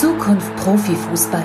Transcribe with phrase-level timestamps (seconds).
[0.00, 1.42] Zukunft Profifußball.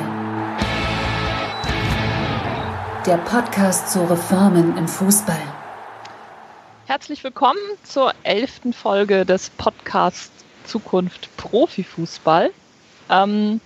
[3.06, 5.42] Der Podcast zu Reformen im Fußball.
[6.86, 12.52] Herzlich willkommen zur elften Folge des Podcasts Zukunft Profifußball.
[13.10, 13.62] Ähm,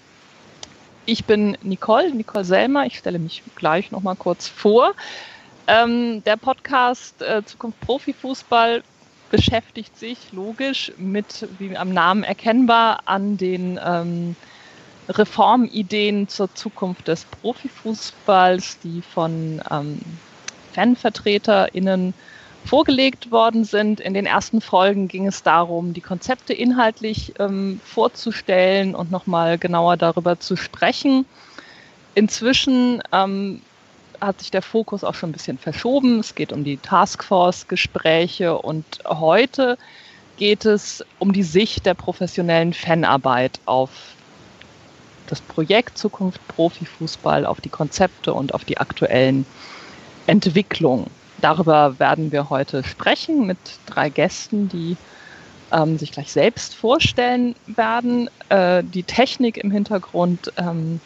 [1.08, 2.86] ich bin Nicole, Nicole Selmer.
[2.86, 4.94] Ich stelle mich gleich noch mal kurz vor.
[5.66, 8.84] Ähm, der Podcast äh, Zukunft Profifußball
[9.32, 14.36] beschäftigt sich logisch mit, wie am Namen erkennbar, an den ähm,
[15.10, 20.00] Reformideen zur Zukunft des Profifußballs, die von ähm,
[20.74, 22.14] FanvertreterInnen
[22.66, 24.00] vorgelegt worden sind.
[24.00, 29.98] In den ersten Folgen ging es darum, die Konzepte inhaltlich ähm, vorzustellen und nochmal genauer
[29.98, 31.26] darüber zu sprechen.
[32.16, 33.62] Inzwischen ähm,
[34.20, 36.20] hat sich der Fokus auch schon ein bisschen verschoben.
[36.20, 39.78] Es geht um die Taskforce-Gespräche und heute
[40.38, 44.15] geht es um die Sicht der professionellen Fanarbeit auf
[45.28, 49.46] das Projekt Zukunft Profifußball, auf die Konzepte und auf die aktuellen
[50.28, 51.08] Entwicklungen.
[51.42, 54.98] Darüber werden wir heute sprechen mit drei Gästen, die
[55.72, 58.30] ähm, sich gleich selbst vorstellen werden.
[58.50, 61.00] Äh, die Technik im Hintergrund ähm,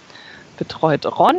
[0.58, 1.36] betreut Ron.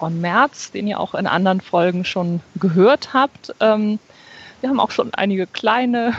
[0.00, 3.54] Ron Merz, den ihr auch in anderen Folgen schon gehört habt.
[3.60, 3.98] Ähm,
[4.60, 6.14] wir haben auch schon einige kleine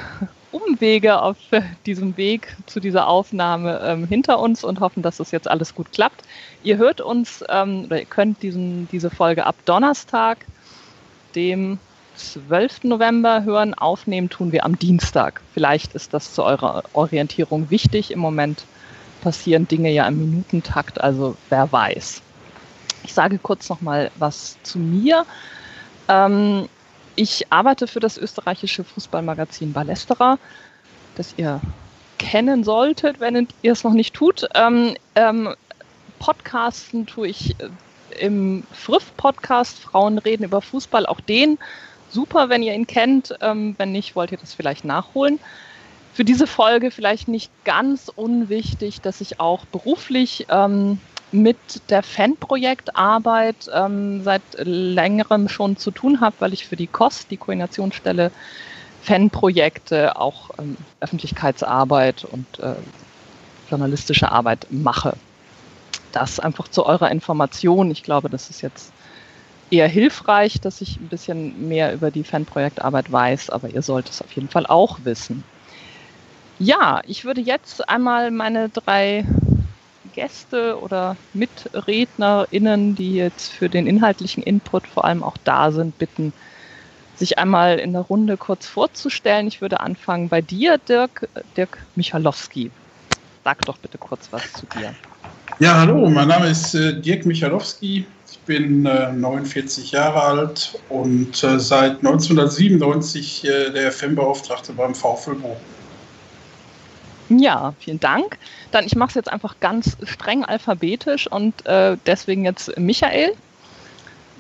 [0.52, 1.38] Umwege auf
[1.86, 5.92] diesem Weg zu dieser Aufnahme ähm, hinter uns und hoffen, dass das jetzt alles gut
[5.92, 6.24] klappt.
[6.64, 10.46] Ihr hört uns ähm, oder ihr könnt diesen, diese Folge ab Donnerstag,
[11.36, 11.78] dem
[12.16, 12.84] 12.
[12.86, 13.74] November hören.
[13.74, 15.42] Aufnehmen tun wir am Dienstag.
[15.54, 18.12] Vielleicht ist das zu eurer Orientierung wichtig.
[18.12, 18.66] Im Moment
[19.22, 22.22] passieren Dinge ja im Minutentakt, also wer weiß.
[23.04, 25.26] Ich sage kurz noch mal was zu mir.
[26.08, 26.68] Ähm,
[27.20, 30.40] ich arbeite für das österreichische Fußballmagazin Ballesterer,
[31.16, 31.60] das ihr
[32.18, 34.48] kennen solltet, wenn ihr es noch nicht tut.
[34.56, 35.54] Ähm, ähm,
[36.20, 41.06] Podcasten tue ich äh, im Friff-Podcast Frauen reden über Fußball.
[41.06, 41.58] Auch den
[42.10, 43.36] super, wenn ihr ihn kennt.
[43.42, 45.40] Ähm, wenn nicht, wollt ihr das vielleicht nachholen.
[46.14, 51.02] Für diese Folge vielleicht nicht ganz unwichtig, dass ich auch beruflich ähm,
[51.32, 51.58] mit
[51.90, 57.38] der Fanprojektarbeit ähm, seit längerem schon zu tun habe, weil ich für die KOS, die
[57.38, 58.32] Koordinationsstelle
[59.02, 62.76] Fanprojekte, auch ähm, Öffentlichkeitsarbeit und äh,
[63.70, 65.14] journalistische Arbeit mache.
[66.12, 67.92] Das einfach zu eurer Information.
[67.92, 68.92] Ich glaube, das ist jetzt
[69.72, 74.22] eher hilfreich, dass ich ein bisschen mehr über die Fanprojektarbeit weiß, aber ihr sollt es
[74.22, 75.44] auf jeden Fall auch wissen.
[76.58, 79.26] Ja, ich würde jetzt einmal meine drei
[80.20, 86.34] Gäste oder MitrednerInnen, die jetzt für den inhaltlichen Input vor allem auch da sind, bitten,
[87.16, 89.48] sich einmal in der Runde kurz vorzustellen.
[89.48, 92.70] Ich würde anfangen bei dir, Dirk, Dirk Michalowski.
[93.46, 94.94] Sag doch bitte kurz was zu dir.
[95.60, 98.06] Ja, hallo, mein Name ist äh, Dirk Michalowski.
[98.30, 105.36] Ich bin äh, 49 Jahre alt und äh, seit 1997 äh, der FM-Beauftragte beim VfL
[105.36, 105.79] Bochum.
[107.30, 108.38] Ja, vielen Dank.
[108.72, 113.34] Dann, ich mache es jetzt einfach ganz streng alphabetisch und äh, deswegen jetzt Michael.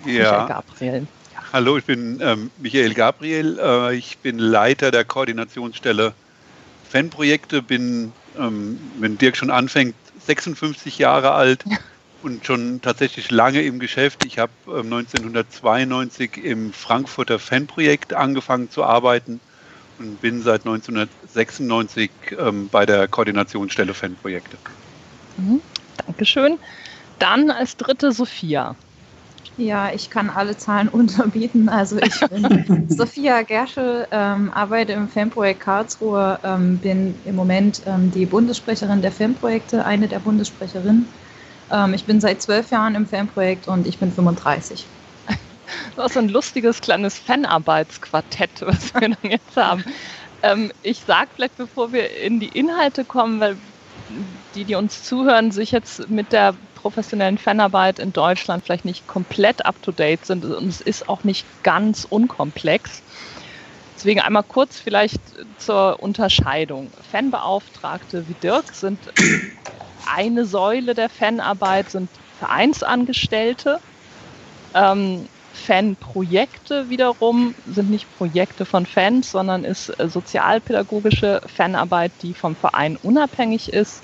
[0.05, 0.11] Ja.
[0.13, 1.07] Michael Gabriel.
[1.33, 1.43] Ja.
[1.53, 3.59] Hallo, ich bin ähm, Michael Gabriel.
[3.59, 6.13] Äh, ich bin Leiter der Koordinationsstelle
[6.89, 9.95] Fanprojekte, bin, ähm, wenn Dirk schon anfängt,
[10.25, 11.63] 56 Jahre alt
[12.23, 14.25] und schon tatsächlich lange im Geschäft.
[14.25, 19.39] Ich habe äh, 1992 im Frankfurter Fanprojekt angefangen zu arbeiten
[19.99, 20.65] und bin seit
[21.35, 24.57] 1996 ähm, bei der Koordinationsstelle Fanprojekte.
[25.37, 25.61] Mhm,
[26.05, 26.57] Dankeschön.
[27.19, 28.75] Dann als dritte Sophia.
[29.57, 31.69] Ja, ich kann alle Zahlen unterbieten.
[31.69, 38.11] Also ich bin Sophia Gerschel, ähm, arbeite im Fanprojekt Karlsruhe, ähm, bin im Moment ähm,
[38.11, 41.07] die Bundessprecherin der Fanprojekte, eine der Bundessprecherinnen.
[41.71, 44.85] Ähm, ich bin seit zwölf Jahren im Fanprojekt und ich bin 35.
[45.95, 49.83] Das ist ein lustiges kleines Fanarbeitsquartett, was wir dann jetzt haben.
[50.43, 53.57] Ähm, ich sage vielleicht, bevor wir in die Inhalte kommen, weil
[54.55, 59.65] die, die uns zuhören, sich jetzt mit der professionellen Fanarbeit in Deutschland vielleicht nicht komplett
[59.65, 63.01] up-to-date sind und es ist auch nicht ganz unkomplex.
[63.95, 65.19] Deswegen einmal kurz vielleicht
[65.57, 66.89] zur Unterscheidung.
[67.11, 68.97] Fanbeauftragte wie Dirk sind
[70.15, 72.09] eine Säule der Fanarbeit, sind
[72.39, 73.79] Vereinsangestellte.
[74.73, 75.27] Ähm,
[75.59, 82.97] Fanprojekte wiederum sind nicht Projekte von Fans, sondern ist äh, sozialpädagogische Fanarbeit, die vom Verein
[83.03, 84.01] unabhängig ist.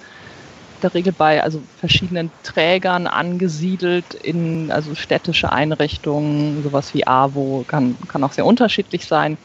[0.75, 7.63] In der Regel bei also verschiedenen Trägern angesiedelt in also städtische Einrichtungen, sowas wie AWO,
[7.68, 9.38] kann, kann auch sehr unterschiedlich sein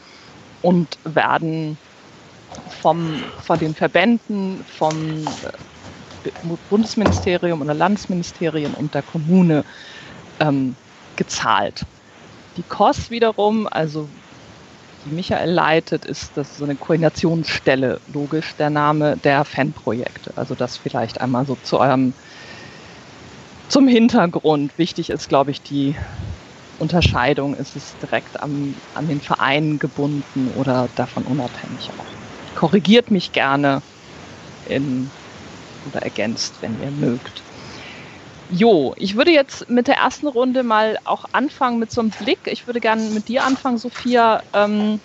[0.61, 1.77] und werden
[2.67, 5.33] vom, von den Verbänden, vom
[6.69, 9.63] Bundesministerium oder Landesministerien und der Kommune
[10.39, 10.75] ähm,
[11.15, 11.85] gezahlt.
[12.57, 14.09] Die KOS wiederum, also
[15.05, 20.31] die Michael leitet, ist das so eine Koordinationsstelle, logisch der Name der Fanprojekte.
[20.35, 22.13] Also das vielleicht einmal so zu eurem
[23.69, 24.77] zum Hintergrund.
[24.77, 25.95] Wichtig ist, glaube ich, die
[26.77, 27.55] Unterscheidung.
[27.55, 32.59] Ist es direkt am, an den Verein gebunden oder davon unabhängig auch.
[32.59, 33.81] Korrigiert mich gerne
[34.67, 35.09] in,
[35.89, 37.41] oder ergänzt, wenn ihr mögt.
[38.53, 42.47] Jo, ich würde jetzt mit der ersten Runde mal auch anfangen mit so einem Blick.
[42.47, 44.43] Ich würde gerne mit dir anfangen, Sophia.
[44.51, 44.99] Ähm,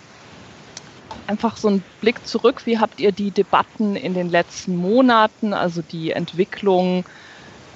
[1.27, 2.65] einfach so einen Blick zurück.
[2.65, 7.07] Wie habt ihr die Debatten in den letzten Monaten, also die Entwicklung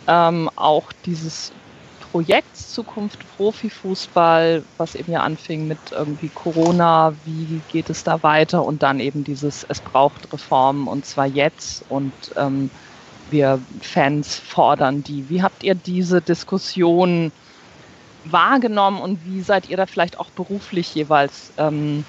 [0.07, 1.53] ähm, auch dieses
[1.99, 8.65] Projekts Zukunft Profifußball, was eben ja anfing mit irgendwie Corona, wie geht es da weiter
[8.65, 12.69] und dann eben dieses, es braucht Reformen und zwar jetzt und ähm,
[13.31, 15.29] wir Fans fordern die.
[15.29, 17.31] Wie habt ihr diese Diskussion
[18.23, 22.05] wahrgenommen und wie seid ihr da vielleicht auch beruflich jeweils ähm,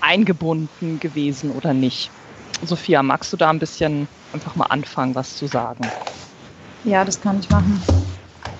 [0.00, 2.12] eingebunden gewesen oder nicht?
[2.62, 5.92] Sophia, magst du da ein bisschen einfach mal anfangen, was zu sagen?
[6.84, 7.82] Ja, das kann ich machen.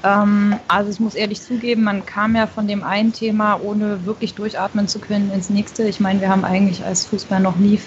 [0.02, 4.34] Ähm, also ich muss ehrlich zugeben, man kam ja von dem einen Thema, ohne wirklich
[4.34, 5.84] durchatmen zu können, ins nächste.
[5.88, 7.80] Ich meine, wir haben eigentlich als Fußball noch nie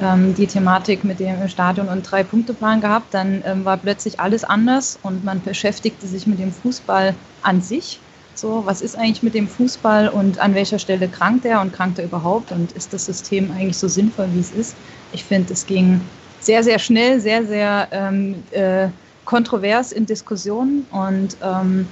[0.00, 3.12] ähm, die Thematik mit dem Stadion und Drei-Punkte-Plan gehabt.
[3.12, 8.00] Dann ähm, war plötzlich alles anders und man beschäftigte sich mit dem Fußball an sich.
[8.34, 11.98] So, was ist eigentlich mit dem Fußball und an welcher Stelle krankt er und krankt
[11.98, 14.74] er überhaupt und ist das System eigentlich so sinnvoll, wie es ist?
[15.12, 16.00] Ich finde, es ging
[16.40, 18.88] sehr, sehr schnell, sehr, sehr ähm, äh,
[19.24, 21.86] kontrovers in Diskussionen und ähm,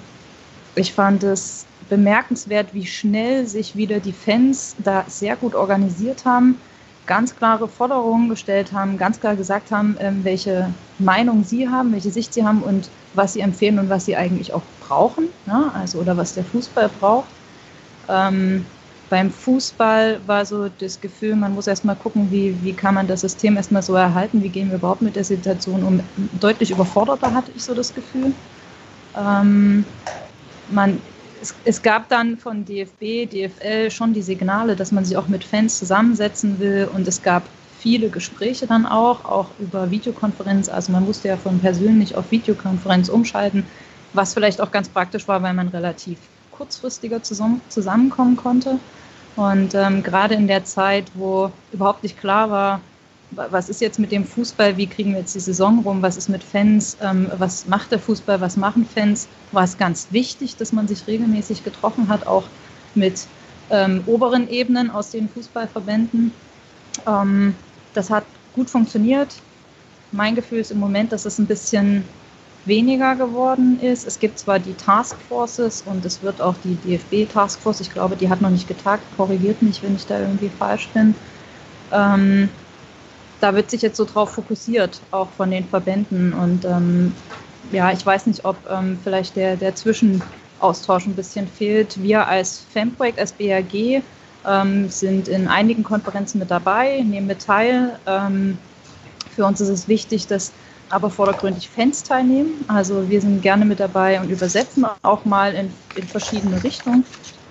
[0.74, 6.58] ich fand es bemerkenswert, wie schnell sich wieder die Fans da sehr gut organisiert haben
[7.08, 12.10] ganz klare Forderungen gestellt haben, ganz klar gesagt haben, ähm, welche Meinung sie haben, welche
[12.12, 15.72] Sicht sie haben und was sie empfehlen und was sie eigentlich auch brauchen, ne?
[15.74, 17.30] also oder was der Fußball braucht.
[18.08, 18.64] Ähm,
[19.10, 23.22] beim Fußball war so das Gefühl, man muss erstmal gucken, wie, wie kann man das
[23.22, 26.00] System erstmal so erhalten, wie gehen wir überhaupt mit der Situation um.
[26.38, 28.32] Deutlich überforderter hatte ich so das Gefühl.
[29.16, 29.84] Ähm,
[30.70, 31.00] man
[31.40, 35.44] es, es, gab dann von DFB, DFL schon die Signale, dass man sich auch mit
[35.44, 37.42] Fans zusammensetzen will und es gab
[37.78, 40.68] viele Gespräche dann auch, auch über Videokonferenz.
[40.68, 43.64] Also man musste ja von persönlich auf Videokonferenz umschalten,
[44.12, 46.18] was vielleicht auch ganz praktisch war, weil man relativ
[46.50, 48.78] kurzfristiger zusammen, zusammenkommen konnte.
[49.36, 52.80] Und ähm, gerade in der Zeit, wo überhaupt nicht klar war,
[53.30, 56.28] was ist jetzt mit dem Fußball, wie kriegen wir jetzt die Saison rum, was ist
[56.28, 60.72] mit Fans, ähm, was macht der Fußball, was machen Fans, war es ganz wichtig, dass
[60.72, 62.44] man sich regelmäßig getroffen hat, auch
[62.94, 63.26] mit
[63.70, 66.32] ähm, oberen Ebenen aus den Fußballverbänden.
[67.06, 67.54] Ähm,
[67.92, 69.34] das hat gut funktioniert.
[70.10, 72.04] Mein Gefühl ist im Moment, dass es ein bisschen
[72.64, 74.06] weniger geworden ist.
[74.06, 78.40] Es gibt zwar die Taskforces und es wird auch die DFB-Taskforce, ich glaube, die hat
[78.40, 81.14] noch nicht getagt, korrigiert mich, wenn ich da irgendwie falsch bin.
[83.40, 86.32] Da wird sich jetzt so drauf fokussiert, auch von den Verbänden.
[86.32, 87.12] Und ähm,
[87.72, 92.02] ja, ich weiß nicht, ob ähm, vielleicht der, der Zwischenaustausch ein bisschen fehlt.
[92.02, 94.02] Wir als Fanprojekt, als BRG,
[94.46, 97.98] ähm, sind in einigen Konferenzen mit dabei, nehmen mit teil.
[98.06, 98.58] Ähm,
[99.34, 100.52] für uns ist es wichtig, dass
[100.90, 102.64] aber vordergründig Fans teilnehmen.
[102.68, 107.04] Also wir sind gerne mit dabei und übersetzen auch mal in, in verschiedene Richtungen.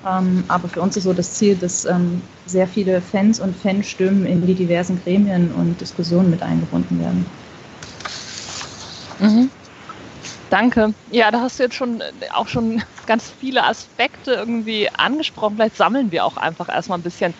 [0.05, 4.25] Ähm, aber für uns ist so das Ziel, dass ähm, sehr viele Fans und Fanstimmen
[4.25, 7.25] in die diversen Gremien und Diskussionen mit eingebunden werden.
[9.19, 9.49] Mhm.
[10.49, 10.93] Danke.
[11.11, 12.01] Ja, da hast du jetzt schon
[12.31, 15.57] auch schon ganz viele Aspekte irgendwie angesprochen.
[15.57, 17.33] Vielleicht sammeln wir auch einfach erstmal ein bisschen.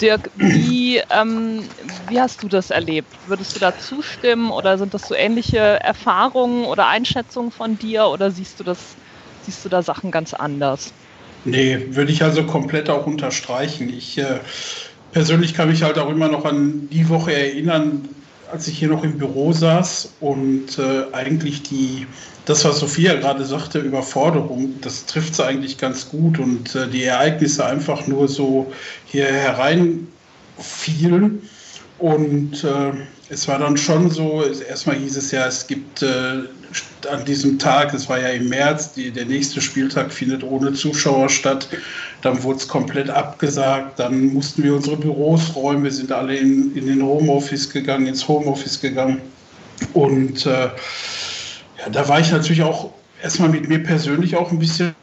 [0.00, 1.68] Dirk, wie, ähm,
[2.08, 3.08] wie hast du das erlebt?
[3.26, 8.32] Würdest du da zustimmen oder sind das so ähnliche Erfahrungen oder Einschätzungen von dir oder
[8.32, 8.96] siehst du das,
[9.42, 10.92] siehst du da Sachen ganz anders?
[11.44, 13.90] Nee, würde ich also komplett auch unterstreichen.
[13.90, 14.40] Ich äh,
[15.12, 18.08] persönlich kann mich halt auch immer noch an die Woche erinnern,
[18.50, 22.06] als ich hier noch im Büro saß und äh, eigentlich die,
[22.46, 27.04] das, was Sophia gerade sagte, Überforderung, das trifft sie eigentlich ganz gut und äh, die
[27.04, 28.72] Ereignisse einfach nur so
[29.06, 30.08] hier hereinfielen.
[31.98, 32.92] Und äh,
[33.28, 36.42] es war dann schon so, erstmal hieß es ja, es gibt äh,
[37.10, 41.28] an diesem Tag, es war ja im März, die, der nächste Spieltag findet ohne Zuschauer
[41.28, 41.68] statt.
[42.22, 43.98] Dann wurde es komplett abgesagt.
[43.98, 45.84] Dann mussten wir unsere Büros räumen.
[45.84, 49.20] Wir sind alle in, in den Homeoffice gegangen, ins Homeoffice gegangen.
[49.92, 52.90] Und äh, ja, da war ich natürlich auch
[53.22, 54.94] erstmal mit mir persönlich auch ein bisschen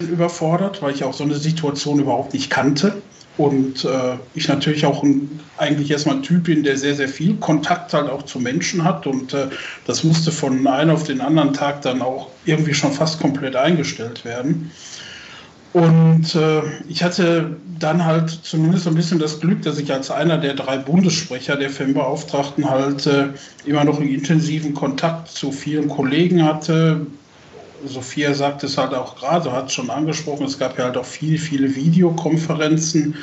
[0.00, 3.00] überfordert, weil ich auch so eine Situation überhaupt nicht kannte.
[3.36, 7.36] Und äh, ich natürlich auch ein, eigentlich erstmal ein Typ bin, der sehr, sehr viel
[7.36, 9.06] Kontakt halt auch zu Menschen hat.
[9.06, 9.46] Und äh,
[9.86, 14.24] das musste von einem auf den anderen Tag dann auch irgendwie schon fast komplett eingestellt
[14.24, 14.72] werden.
[15.72, 20.38] Und äh, ich hatte dann halt zumindest ein bisschen das Glück, dass ich als einer
[20.38, 23.26] der drei Bundessprecher der FEM-Beauftragten halt äh,
[23.66, 27.06] immer noch einen intensiven Kontakt zu vielen Kollegen hatte.
[27.86, 31.04] Sophia sagt es halt auch gerade, hat es schon angesprochen, es gab ja halt auch
[31.04, 33.16] viele, viele Videokonferenzen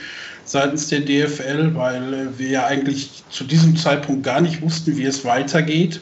[0.46, 5.06] seitens der DFL, weil äh, wir ja eigentlich zu diesem Zeitpunkt gar nicht wussten, wie
[5.06, 6.02] es weitergeht.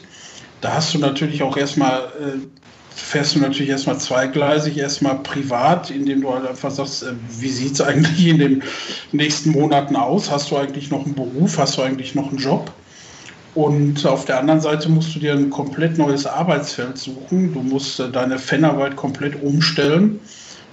[0.60, 2.38] Da hast du natürlich auch erstmal äh,
[2.94, 7.74] fährst du natürlich erstmal zweigleisig, erstmal privat, indem du halt einfach sagst, äh, wie sieht
[7.74, 8.62] es eigentlich in den
[9.12, 10.30] nächsten Monaten aus?
[10.30, 11.58] Hast du eigentlich noch einen Beruf?
[11.58, 12.72] Hast du eigentlich noch einen Job?
[13.54, 17.52] Und auf der anderen Seite musst du dir ein komplett neues Arbeitsfeld suchen.
[17.52, 20.20] Du musst äh, deine Fanarbeit komplett umstellen.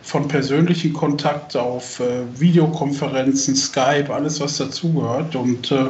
[0.03, 5.35] Von persönlichen Kontakt auf äh, Videokonferenzen, Skype, alles was dazugehört.
[5.35, 5.89] Und äh,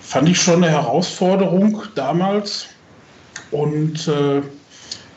[0.00, 2.66] fand ich schon eine Herausforderung damals.
[3.50, 4.42] Und äh,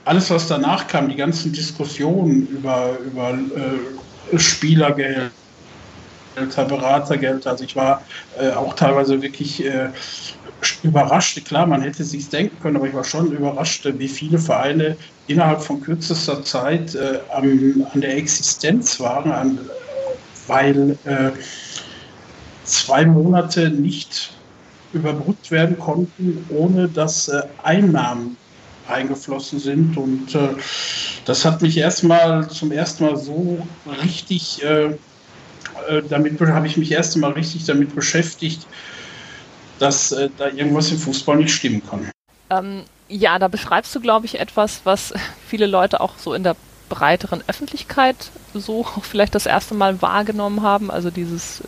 [0.06, 5.32] alles, was danach kam, die ganzen Diskussionen über, über äh, Spielergeld,
[6.36, 7.46] Beratergeld.
[7.46, 8.02] Also ich war
[8.40, 9.90] äh, auch teilweise wirklich äh,
[10.84, 11.44] überrascht.
[11.46, 15.62] Klar, man hätte sich denken können, aber ich war schon überrascht, wie viele Vereine innerhalb
[15.62, 19.60] von kürzester Zeit äh, am, an der Existenz waren, an,
[20.48, 21.32] weil äh,
[22.64, 24.32] zwei Monate nicht
[24.94, 28.38] überbrückt werden konnten, ohne dass äh, Einnahmen
[28.88, 29.98] eingeflossen sind.
[29.98, 30.50] Und äh,
[31.26, 33.66] das hat mich erstmal zum ersten Mal so
[34.04, 34.86] richtig, äh,
[35.88, 38.68] äh damit habe ich mich erst einmal richtig damit beschäftigt,
[39.80, 42.10] dass äh, da irgendwas im Fußball nicht stimmen kann.
[42.50, 45.14] Ähm, ja, da beschreibst du, glaube ich, etwas, was
[45.48, 46.56] viele Leute auch so in der
[46.90, 48.16] breiteren Öffentlichkeit
[48.54, 50.92] so vielleicht das erste Mal wahrgenommen haben.
[50.92, 51.64] Also dieses,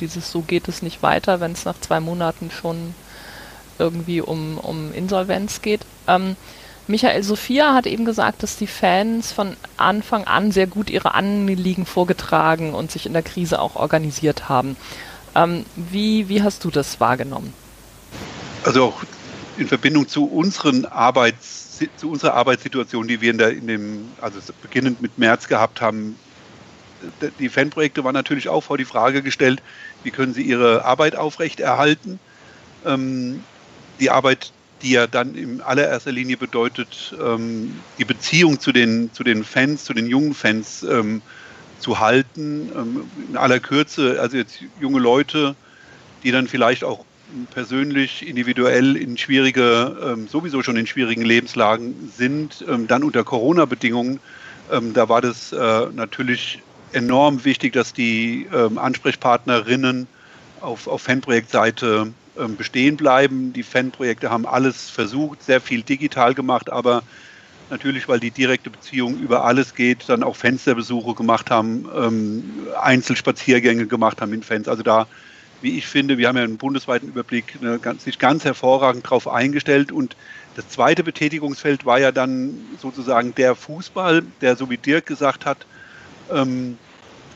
[0.00, 2.94] dieses so geht es nicht weiter, wenn es nach zwei Monaten schon
[3.78, 5.80] irgendwie um, um Insolvenz geht.
[6.06, 6.36] Ähm,
[6.86, 11.86] Michael Sophia hat eben gesagt, dass die Fans von Anfang an sehr gut ihre Anliegen
[11.86, 14.76] vorgetragen und sich in der Krise auch organisiert haben.
[15.34, 17.52] Ähm, wie, wie hast du das wahrgenommen?
[18.64, 19.02] Also auch
[19.56, 21.60] in Verbindung zu unseren Arbeits
[21.96, 26.16] zu unserer Arbeitssituation, die wir in, der, in dem, also beginnend mit März gehabt haben,
[27.38, 29.62] die Fanprojekte waren natürlich auch vor die Frage gestellt,
[30.02, 32.18] wie können sie ihre Arbeit aufrechterhalten.
[32.84, 33.42] Ähm,
[33.98, 39.24] die Arbeit, die ja dann in allererster Linie bedeutet, ähm, die Beziehung zu den, zu
[39.24, 41.22] den Fans, zu den jungen Fans ähm,
[41.80, 42.70] zu halten.
[42.74, 45.56] Ähm, in aller Kürze, also jetzt junge Leute,
[46.22, 47.04] die dann vielleicht auch
[47.52, 54.20] persönlich, individuell in schwierige, ähm, sowieso schon in schwierigen Lebenslagen sind, ähm, dann unter Corona-Bedingungen.
[54.94, 58.46] Da war das äh, natürlich enorm wichtig, dass die
[58.76, 60.06] Ansprechpartnerinnen
[60.60, 62.12] auf, auf Fanprojektseite
[62.56, 63.52] bestehen bleiben.
[63.52, 67.02] Die Fanprojekte haben alles versucht, sehr viel digital gemacht, aber
[67.70, 72.44] natürlich, weil die direkte Beziehung über alles geht, dann auch Fensterbesuche gemacht haben, ähm,
[72.80, 74.68] Einzelspaziergänge gemacht haben mit Fans.
[74.68, 75.06] Also da,
[75.62, 79.28] wie ich finde, wir haben ja einen bundesweiten Überblick, eine, ganz, sich ganz hervorragend darauf
[79.28, 79.92] eingestellt.
[79.92, 80.16] Und
[80.56, 85.58] das zweite Betätigungsfeld war ja dann sozusagen der Fußball, der, so wie Dirk gesagt hat,
[86.32, 86.78] ähm,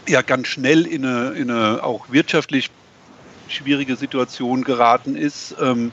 [0.09, 2.71] ja ganz schnell in eine, in eine auch wirtschaftlich
[3.49, 5.55] schwierige Situation geraten ist.
[5.61, 5.93] Ähm,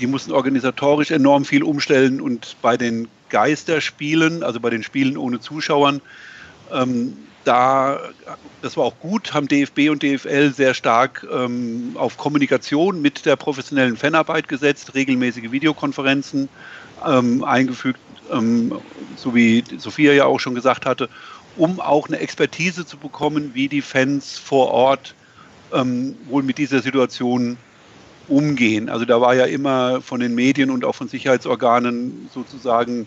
[0.00, 5.40] die mussten organisatorisch enorm viel umstellen und bei den Geisterspielen, also bei den Spielen ohne
[5.40, 6.00] Zuschauern,
[6.72, 8.00] ähm, da,
[8.62, 13.36] das war auch gut, haben DFB und DFL sehr stark ähm, auf Kommunikation mit der
[13.36, 16.48] professionellen Fanarbeit gesetzt, regelmäßige Videokonferenzen
[17.06, 18.00] ähm, eingefügt,
[18.32, 18.72] ähm,
[19.16, 21.08] so wie Sophia ja auch schon gesagt hatte,
[21.56, 25.14] um auch eine Expertise zu bekommen, wie die Fans vor Ort
[25.72, 27.58] ähm, wohl mit dieser Situation
[28.28, 28.88] umgehen.
[28.88, 33.06] Also da war ja immer von den Medien und auch von Sicherheitsorganen sozusagen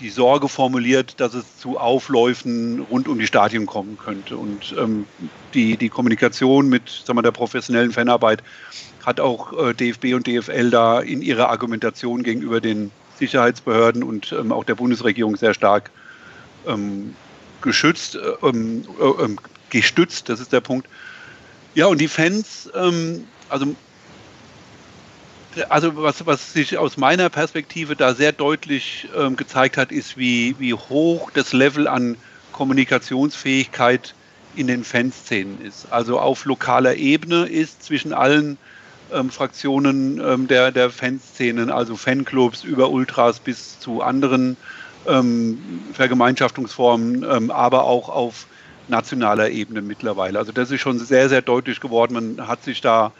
[0.00, 4.36] die Sorge formuliert, dass es zu Aufläufen rund um die Stadien kommen könnte.
[4.36, 5.06] Und ähm,
[5.54, 8.42] die, die Kommunikation mit sagen wir, der professionellen Fanarbeit
[9.04, 14.52] hat auch äh, DFB und DFL da in ihrer Argumentation gegenüber den Sicherheitsbehörden und ähm,
[14.52, 15.90] auch der Bundesregierung sehr stark
[16.66, 17.14] ähm,
[17.60, 19.38] geschützt, äh, ähm, äh, ähm,
[19.70, 20.88] gestützt, das ist der Punkt.
[21.74, 23.74] Ja, und die Fans, ähm, also,
[25.68, 30.54] also was, was sich aus meiner Perspektive da sehr deutlich ähm, gezeigt hat, ist, wie,
[30.58, 32.16] wie hoch das Level an
[32.52, 34.14] Kommunikationsfähigkeit
[34.56, 35.90] in den Fanszenen ist.
[35.90, 38.58] Also auf lokaler Ebene ist zwischen allen
[39.12, 44.56] ähm, Fraktionen ähm, der, der Fanszenen, also Fanclubs über Ultras bis zu anderen
[45.06, 45.58] ähm,
[45.92, 48.46] Vergemeinschaftungsformen, ähm, aber auch auf
[48.88, 50.38] nationaler Ebene mittlerweile.
[50.38, 52.14] Also das ist schon sehr, sehr deutlich geworden.
[52.14, 53.12] Man hat sich da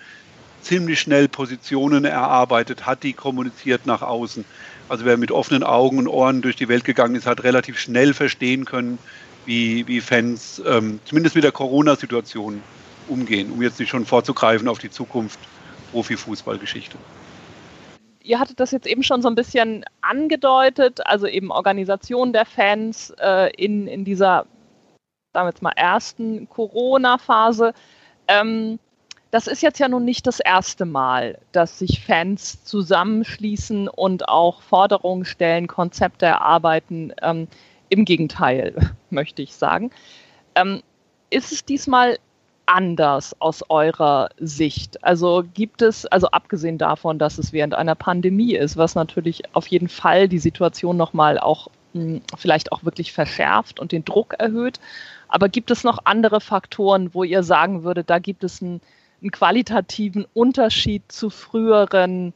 [0.62, 4.44] ziemlich schnell Positionen erarbeitet, hat die kommuniziert nach außen.
[4.88, 8.14] Also wer mit offenen Augen und Ohren durch die Welt gegangen ist, hat relativ schnell
[8.14, 8.98] verstehen können,
[9.44, 12.62] wie, wie Fans ähm, zumindest mit der Corona-Situation
[13.08, 15.38] umgehen, um jetzt nicht schon vorzugreifen auf die Zukunft
[15.92, 16.98] Profifußballgeschichte.
[18.22, 23.14] Ihr hattet das jetzt eben schon so ein bisschen angedeutet, also eben Organisation der Fans
[23.18, 24.44] äh, in, in dieser,
[25.32, 27.72] sagen wir jetzt mal, ersten Corona-Phase.
[28.26, 28.78] Ähm,
[29.30, 34.62] das ist jetzt ja nun nicht das erste Mal, dass sich Fans zusammenschließen und auch
[34.62, 37.12] Forderungen stellen, Konzepte erarbeiten.
[37.22, 37.48] Ähm,
[37.88, 38.74] Im Gegenteil,
[39.10, 39.90] möchte ich sagen.
[40.54, 40.82] Ähm,
[41.30, 42.18] ist es diesmal
[42.64, 45.02] anders aus eurer Sicht?
[45.04, 49.66] Also gibt es, also abgesehen davon, dass es während einer Pandemie ist, was natürlich auf
[49.66, 54.80] jeden Fall die Situation nochmal auch hm, vielleicht auch wirklich verschärft und den Druck erhöht,
[55.28, 58.80] aber gibt es noch andere Faktoren, wo ihr sagen würdet, da gibt es einen,
[59.20, 62.32] einen qualitativen Unterschied zu früheren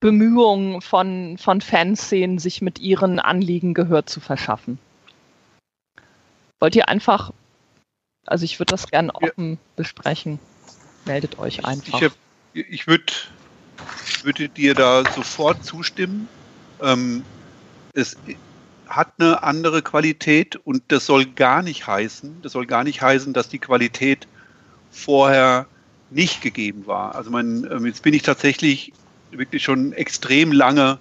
[0.00, 4.78] Bemühungen von, von Fanszenen, sich mit ihren Anliegen Gehör zu verschaffen?
[6.58, 7.32] Wollt ihr einfach
[8.26, 9.58] also ich würde das gerne offen ja.
[9.76, 10.38] besprechen.
[11.04, 12.00] Meldet euch einfach.
[12.52, 13.30] Ich, ich würd,
[14.22, 16.28] würde dir da sofort zustimmen.
[16.80, 17.24] Ähm,
[17.94, 18.16] es
[18.86, 23.32] hat eine andere Qualität und das soll gar nicht heißen, das soll gar nicht heißen,
[23.32, 24.28] dass die Qualität
[24.90, 25.66] vorher
[26.14, 27.14] nicht gegeben war.
[27.14, 28.92] Also mein, ähm, jetzt bin ich tatsächlich
[29.30, 30.98] wirklich schon extrem lange,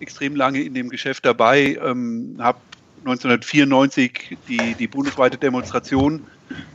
[0.00, 2.58] extrem lange in dem Geschäft dabei, ähm, habe
[3.00, 6.24] 1994 die, die bundesweite Demonstration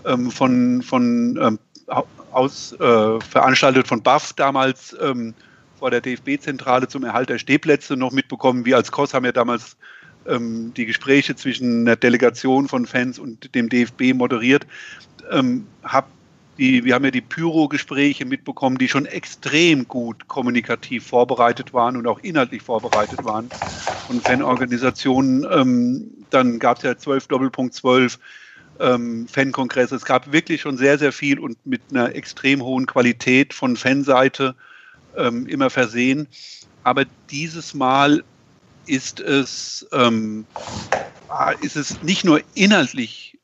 [0.06, 1.60] ähm, von, von ähm,
[2.32, 5.34] aus, äh, veranstaltet von BAF damals ähm,
[5.80, 8.66] vor der DFB-Zentrale zum Erhalt der Stehplätze noch mitbekommen.
[8.66, 9.78] Wir als KOS haben ja damals
[10.28, 14.68] ähm, die Gespräche zwischen der Delegation von Fans und dem DFB moderiert.
[15.32, 16.10] Ähm, hab
[16.60, 22.06] die, wir haben ja die Pyro-Gespräche mitbekommen, die schon extrem gut kommunikativ vorbereitet waren und
[22.06, 23.50] auch inhaltlich vorbereitet waren
[24.08, 25.48] von Fanorganisationen.
[25.50, 28.20] Ähm, dann gab es ja 12 Doppelpunkt 12
[28.82, 29.96] ähm, Fankongresse.
[29.96, 34.54] Es gab wirklich schon sehr, sehr viel und mit einer extrem hohen Qualität von Fanseite
[35.16, 36.28] ähm, immer versehen.
[36.84, 38.24] Aber dieses Mal
[38.86, 40.46] ist es, ähm,
[41.62, 43.39] ist es nicht nur inhaltlich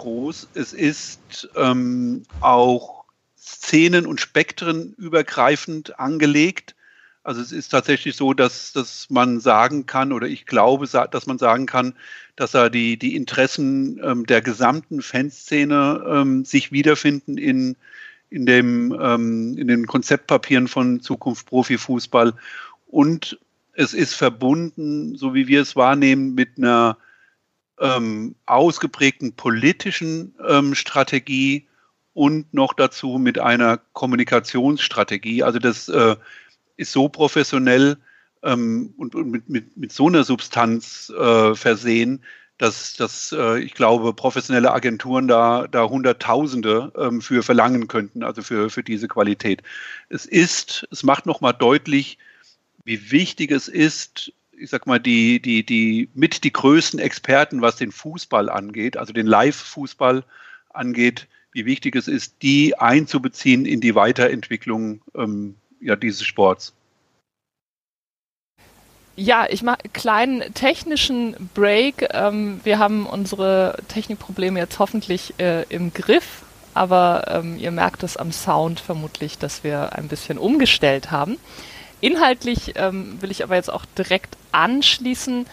[0.00, 3.04] groß, es ist ähm, auch
[3.38, 6.74] Szenen- und Spektren übergreifend angelegt.
[7.22, 11.36] Also es ist tatsächlich so, dass, dass man sagen kann, oder ich glaube, dass man
[11.36, 11.94] sagen kann,
[12.34, 17.76] dass er die, die Interessen ähm, der gesamten Fanszene ähm, sich wiederfinden in,
[18.30, 22.32] in, dem, ähm, in den Konzeptpapieren von Zukunft Profifußball.
[22.86, 23.38] Und
[23.74, 26.96] es ist verbunden, so wie wir es wahrnehmen, mit einer
[27.80, 31.66] ähm, ausgeprägten politischen ähm, Strategie
[32.14, 35.42] und noch dazu mit einer Kommunikationsstrategie.
[35.42, 36.16] Also das äh,
[36.76, 37.96] ist so professionell,
[38.42, 42.22] ähm, und, und mit, mit, mit so einer Substanz äh, versehen,
[42.58, 48.42] dass, dass äh, ich glaube, professionelle Agenturen da, da Hunderttausende ähm, für verlangen könnten, also
[48.42, 49.62] für, für diese Qualität.
[50.10, 52.18] Es ist, es macht nochmal deutlich,
[52.84, 57.76] wie wichtig es ist, ich sag mal, die, die, die mit die größten Experten, was
[57.76, 60.24] den Fußball angeht, also den Live-Fußball
[60.70, 66.74] angeht, wie wichtig es ist, die einzubeziehen in die Weiterentwicklung ähm, ja, dieses Sports.
[69.16, 72.08] Ja, ich mache einen kleinen technischen Break.
[72.12, 76.42] Ähm, wir haben unsere Technikprobleme jetzt hoffentlich äh, im Griff,
[76.74, 81.38] aber ähm, ihr merkt es am Sound vermutlich, dass wir ein bisschen umgestellt haben.
[82.00, 85.46] Inhaltlich ähm, will ich aber jetzt auch direkt anschließen.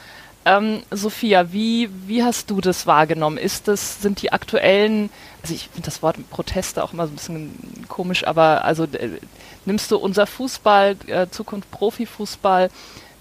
[0.46, 3.38] Ähm, Sophia, wie, wie hast du das wahrgenommen?
[3.38, 5.10] Ist das, sind die aktuellen,
[5.42, 9.20] also ich finde das Wort Proteste auch immer so ein bisschen komisch, aber also äh,
[9.66, 12.70] nimmst du unser Fußball, äh, Zukunft Profifußball,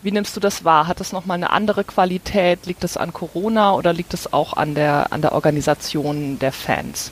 [0.02, 0.86] wie nimmst du das wahr?
[0.86, 2.66] Hat das nochmal eine andere Qualität?
[2.66, 7.10] Liegt das an Corona oder liegt es auch an der, an der Organisation der Fans?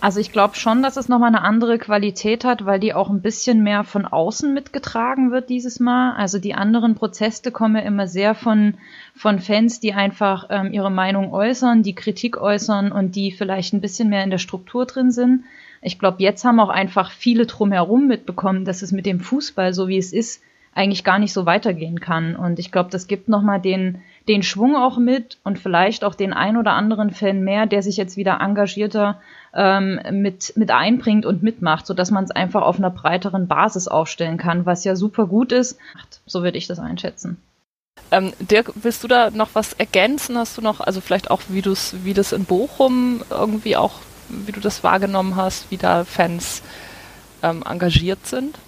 [0.00, 3.20] Also ich glaube schon, dass es nochmal eine andere Qualität hat, weil die auch ein
[3.20, 6.14] bisschen mehr von außen mitgetragen wird dieses Mal.
[6.14, 8.74] Also die anderen Prozesse kommen ja immer sehr von,
[9.16, 13.80] von Fans, die einfach ähm, ihre Meinung äußern, die Kritik äußern und die vielleicht ein
[13.80, 15.44] bisschen mehr in der Struktur drin sind.
[15.82, 19.88] Ich glaube, jetzt haben auch einfach viele drumherum mitbekommen, dass es mit dem Fußball, so
[19.88, 20.42] wie es ist,
[20.74, 22.36] eigentlich gar nicht so weitergehen kann.
[22.36, 26.32] Und ich glaube, das gibt nochmal den, den Schwung auch mit und vielleicht auch den
[26.32, 29.20] ein oder anderen Fan mehr, der sich jetzt wieder engagierter
[29.54, 34.36] ähm, mit, mit einbringt und mitmacht, sodass man es einfach auf einer breiteren Basis aufstellen
[34.36, 35.78] kann, was ja super gut ist.
[36.26, 37.38] So würde ich das einschätzen.
[38.10, 40.36] Ähm, Dirk, willst du da noch was ergänzen?
[40.36, 43.94] Hast du noch, also vielleicht auch, wie du wie das in Bochum irgendwie auch,
[44.28, 46.62] wie du das wahrgenommen hast, wie da Fans
[47.42, 48.58] ähm, engagiert sind?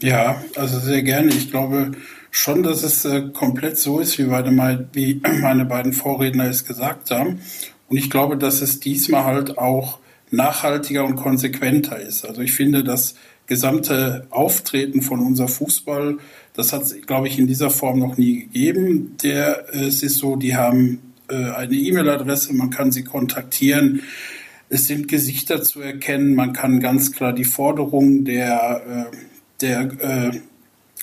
[0.00, 1.28] Ja, also sehr gerne.
[1.28, 1.92] Ich glaube
[2.30, 7.10] schon, dass es äh, komplett so ist, wie, meine, wie meine beiden Vorredner es gesagt
[7.10, 7.40] haben.
[7.88, 9.98] Und ich glaube, dass es diesmal halt auch
[10.30, 12.24] nachhaltiger und konsequenter ist.
[12.24, 13.16] Also ich finde, das
[13.46, 16.18] gesamte Auftreten von unser Fußball,
[16.54, 19.16] das hat es, glaube ich, in dieser Form noch nie gegeben.
[19.22, 24.02] Der, es ist so, die haben äh, eine E-Mail-Adresse, man kann sie kontaktieren.
[24.68, 29.16] Es sind Gesichter zu erkennen, man kann ganz klar die Forderungen der, äh,
[29.60, 30.40] der, äh,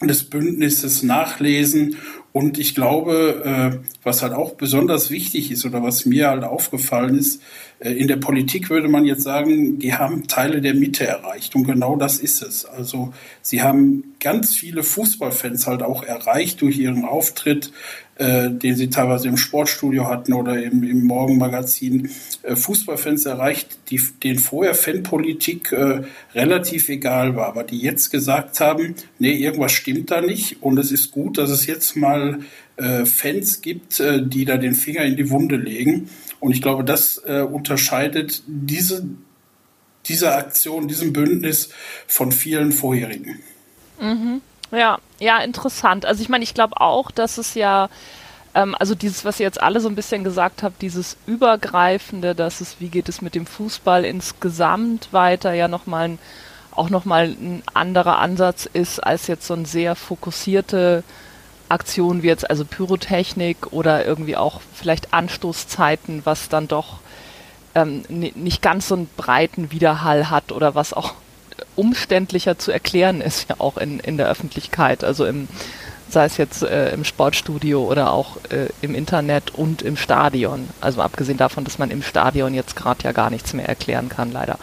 [0.01, 1.97] des Bündnisses nachlesen.
[2.31, 7.17] Und ich glaube, äh, was halt auch besonders wichtig ist oder was mir halt aufgefallen
[7.17, 7.41] ist,
[7.79, 11.55] in der Politik würde man jetzt sagen, die haben Teile der Mitte erreicht.
[11.55, 12.65] Und genau das ist es.
[12.65, 17.71] Also sie haben ganz viele Fußballfans halt auch erreicht durch ihren Auftritt
[18.17, 22.09] äh, den sie teilweise im Sportstudio hatten oder im, im Morgenmagazin,
[22.43, 26.01] äh, Fußballfans erreicht, die, denen vorher Fanpolitik äh,
[26.33, 30.91] relativ egal war, aber die jetzt gesagt haben, nee, irgendwas stimmt da nicht und es
[30.91, 32.39] ist gut, dass es jetzt mal
[32.77, 36.09] äh, Fans gibt, äh, die da den Finger in die Wunde legen.
[36.39, 39.05] Und ich glaube, das äh, unterscheidet diese,
[40.05, 41.69] diese Aktion, diesem Bündnis
[42.07, 43.39] von vielen vorherigen.
[43.99, 44.41] Mhm.
[44.71, 46.05] Ja, ja, interessant.
[46.05, 47.89] Also ich meine, ich glaube auch, dass es ja,
[48.53, 52.61] ähm, also dieses, was ihr jetzt alle so ein bisschen gesagt habt, dieses Übergreifende, dass
[52.61, 56.19] es, wie geht es mit dem Fußball insgesamt weiter, ja nochmal ein,
[56.71, 61.03] auch nochmal ein anderer Ansatz ist, als jetzt so ein sehr fokussierte
[61.69, 66.99] Aktion wie jetzt also Pyrotechnik oder irgendwie auch vielleicht Anstoßzeiten, was dann doch
[67.75, 71.13] ähm, nicht ganz so einen breiten Widerhall hat oder was auch
[71.75, 75.47] umständlicher zu erklären ist, ja auch in, in der Öffentlichkeit, also im,
[76.09, 80.69] sei es jetzt äh, im Sportstudio oder auch äh, im Internet und im Stadion.
[80.81, 84.31] Also abgesehen davon, dass man im Stadion jetzt gerade ja gar nichts mehr erklären kann,
[84.31, 84.57] leider.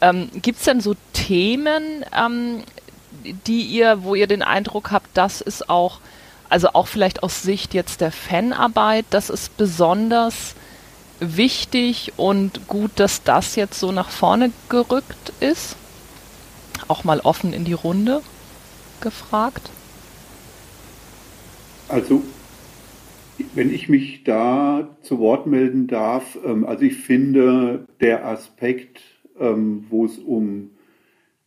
[0.00, 2.64] Ähm, Gibt es denn so Themen, ähm,
[3.46, 6.00] die ihr, wo ihr den Eindruck habt, das ist auch,
[6.52, 10.54] also auch vielleicht aus Sicht jetzt der Fanarbeit, das ist besonders
[11.18, 15.76] wichtig und gut, dass das jetzt so nach vorne gerückt ist?
[16.88, 18.22] auch mal offen in die Runde
[19.00, 19.70] gefragt?
[21.88, 22.22] Also,
[23.54, 29.00] wenn ich mich da zu Wort melden darf, ähm, also ich finde der Aspekt,
[29.38, 30.70] ähm, wo es um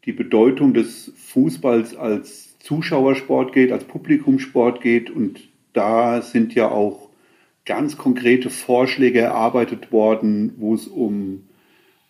[0.05, 5.39] die Bedeutung des Fußballs als Zuschauersport geht, als Publikumsport geht und
[5.73, 7.09] da sind ja auch
[7.63, 11.43] ganz konkrete Vorschläge erarbeitet worden, wo es um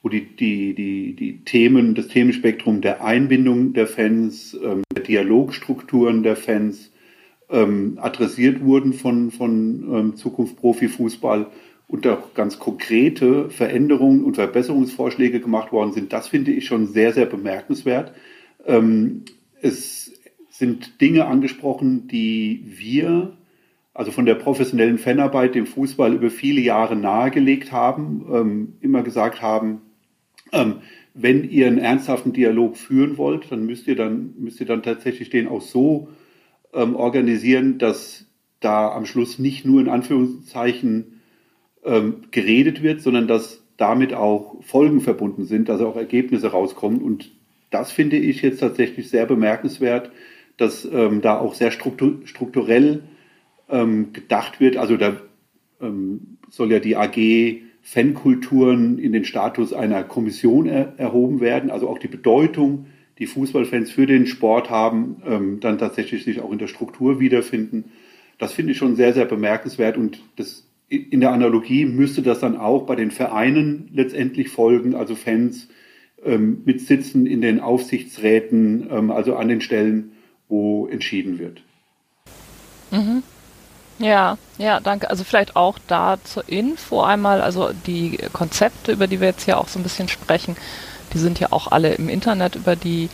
[0.01, 6.21] wo die, die, die, die Themen, das Themenspektrum der Einbindung der Fans, ähm, der Dialogstrukturen
[6.21, 6.91] der Fans
[7.49, 11.47] ähm, adressiert wurden von, von ähm, Zukunft Profifußball
[11.87, 16.13] und auch ganz konkrete Veränderungen und Verbesserungsvorschläge gemacht worden sind.
[16.13, 18.13] Das finde ich schon sehr, sehr bemerkenswert.
[18.67, 19.23] Ähm,
[19.61, 20.04] es
[20.57, 23.35] sind Dinge angesprochen, die wir
[23.95, 29.41] also von der professionellen Fanarbeit dem Fußball über viele Jahre nahegelegt haben, ähm, immer gesagt
[29.41, 29.81] haben,
[30.51, 30.81] ähm,
[31.13, 35.29] wenn ihr einen ernsthaften Dialog führen wollt, dann müsst ihr dann, müsst ihr dann tatsächlich
[35.29, 36.09] den auch so
[36.73, 38.25] ähm, organisieren, dass
[38.59, 41.21] da am Schluss nicht nur in Anführungszeichen
[41.85, 47.01] ähm, geredet wird, sondern dass damit auch Folgen verbunden sind, dass auch Ergebnisse rauskommen.
[47.01, 47.31] Und
[47.71, 50.11] das finde ich jetzt tatsächlich sehr bemerkenswert,
[50.57, 53.03] dass ähm, da auch sehr struktur strukturell
[53.69, 54.77] ähm, gedacht wird.
[54.77, 55.17] Also da
[55.81, 61.87] ähm, soll ja die AG Fankulturen in den Status einer Kommission er, erhoben werden, also
[61.87, 62.87] auch die Bedeutung,
[63.19, 67.85] die Fußballfans für den Sport haben, ähm, dann tatsächlich sich auch in der Struktur wiederfinden.
[68.39, 72.57] Das finde ich schon sehr, sehr bemerkenswert und das, in der Analogie müsste das dann
[72.57, 75.69] auch bei den Vereinen letztendlich folgen, also Fans
[76.23, 80.13] ähm, mit Sitzen in den Aufsichtsräten, ähm, also an den Stellen,
[80.55, 81.61] wo entschieden wird.
[82.91, 83.23] Mhm.
[83.97, 85.09] Ja, ja, danke.
[85.09, 89.57] Also vielleicht auch da zur Info einmal, also die Konzepte, über die wir jetzt hier
[89.57, 90.57] auch so ein bisschen sprechen,
[91.13, 93.09] die sind ja auch alle im Internet über die,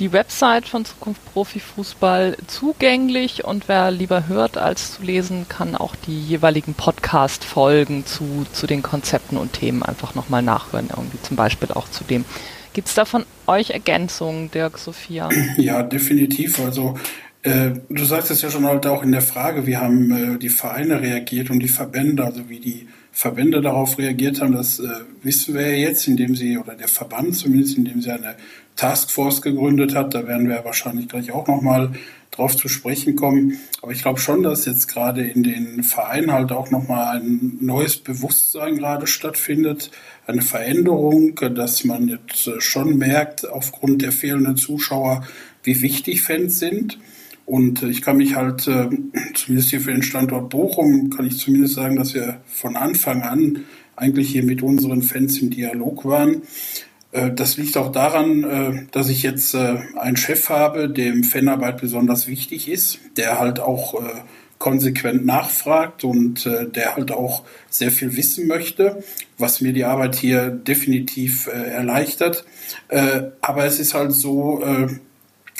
[0.00, 5.76] die Website von Zukunft Profi Fußball zugänglich und wer lieber hört als zu lesen, kann
[5.76, 11.36] auch die jeweiligen Podcast-Folgen zu, zu den Konzepten und Themen einfach nochmal nachhören, irgendwie zum
[11.36, 12.24] Beispiel auch zu dem.
[12.72, 15.28] Gibt es da von euch Ergänzungen, Dirk, Sophia?
[15.56, 16.60] Ja, definitiv.
[16.60, 16.98] Also
[17.42, 20.48] äh, du sagst es ja schon halt auch in der Frage, wie haben äh, die
[20.48, 24.88] Vereine reagiert und die Verbände, also wie die Verbände darauf reagiert haben, das äh,
[25.22, 28.36] wissen wir ja jetzt, indem sie, oder der Verband zumindest, indem sie eine
[28.76, 30.14] Taskforce gegründet hat.
[30.14, 31.92] Da werden wir wahrscheinlich gleich auch nochmal
[32.30, 33.58] drauf zu sprechen kommen.
[33.82, 37.98] Aber ich glaube schon, dass jetzt gerade in den Vereinen halt auch nochmal ein neues
[37.98, 39.90] Bewusstsein gerade stattfindet,
[40.26, 45.26] eine Veränderung, dass man jetzt schon merkt, aufgrund der fehlenden Zuschauer,
[45.62, 46.98] wie wichtig Fans sind.
[47.44, 48.88] Und ich kann mich halt, äh,
[49.34, 53.64] zumindest hier für den Standort Bochum, kann ich zumindest sagen, dass wir von Anfang an
[53.96, 56.42] eigentlich hier mit unseren Fans im Dialog waren.
[57.10, 62.28] Äh, das liegt auch daran, äh, dass ich jetzt einen Chef habe, dem Fanarbeit besonders
[62.28, 64.00] wichtig ist, der halt auch
[64.62, 69.02] konsequent nachfragt und der halt auch sehr viel wissen möchte,
[69.36, 72.44] was mir die Arbeit hier definitiv erleichtert.
[73.40, 74.62] Aber es ist halt so,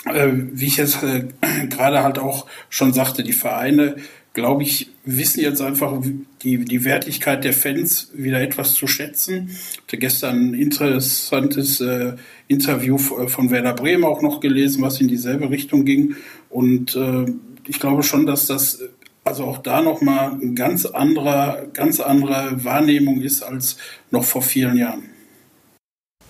[0.05, 1.27] äh, wie ich jetzt äh,
[1.69, 3.97] gerade halt auch schon sagte, die Vereine,
[4.33, 6.01] glaube ich, wissen jetzt einfach
[6.43, 9.51] die, die Wertigkeit der Fans wieder etwas zu schätzen.
[9.51, 12.15] Ich hatte gestern ein interessantes äh,
[12.49, 16.17] Interview äh, von Werder Bremen auch noch gelesen, was in dieselbe Richtung ging.
[16.49, 17.27] Und äh,
[17.67, 18.81] ich glaube schon, dass das
[19.25, 23.77] also auch da nochmal ein ganz anderer, ganz andere Wahrnehmung ist als
[24.11, 25.11] noch vor vielen Jahren.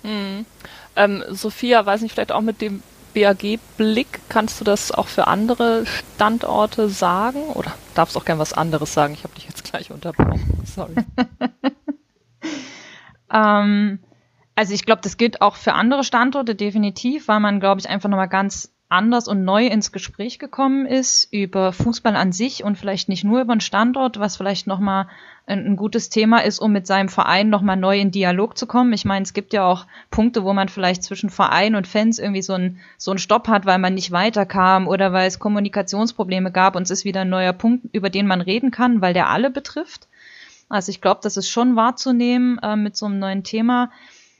[0.02, 0.44] Hm.
[0.96, 2.82] Ähm, Sophia, weiß nicht, vielleicht auch mit dem
[3.14, 7.42] BAG-Blick, kannst du das auch für andere Standorte sagen?
[7.54, 9.14] Oder darfst du auch gern was anderes sagen?
[9.14, 10.62] Ich habe dich jetzt gleich unterbrochen.
[10.64, 10.92] Sorry.
[13.32, 13.98] ähm,
[14.54, 18.08] also ich glaube, das gilt auch für andere Standorte definitiv, weil man, glaube ich, einfach
[18.08, 23.08] nochmal ganz anders und neu ins Gespräch gekommen ist über Fußball an sich und vielleicht
[23.08, 25.08] nicht nur über den Standort, was vielleicht nochmal
[25.46, 28.92] ein, ein gutes Thema ist, um mit seinem Verein nochmal neu in Dialog zu kommen.
[28.92, 32.42] Ich meine, es gibt ja auch Punkte, wo man vielleicht zwischen Verein und Fans irgendwie
[32.42, 36.76] so einen so einen Stopp hat, weil man nicht weiterkam oder weil es Kommunikationsprobleme gab
[36.76, 39.50] und es ist wieder ein neuer Punkt, über den man reden kann, weil der alle
[39.50, 40.06] betrifft.
[40.68, 43.90] Also ich glaube, das ist schon wahrzunehmen äh, mit so einem neuen Thema.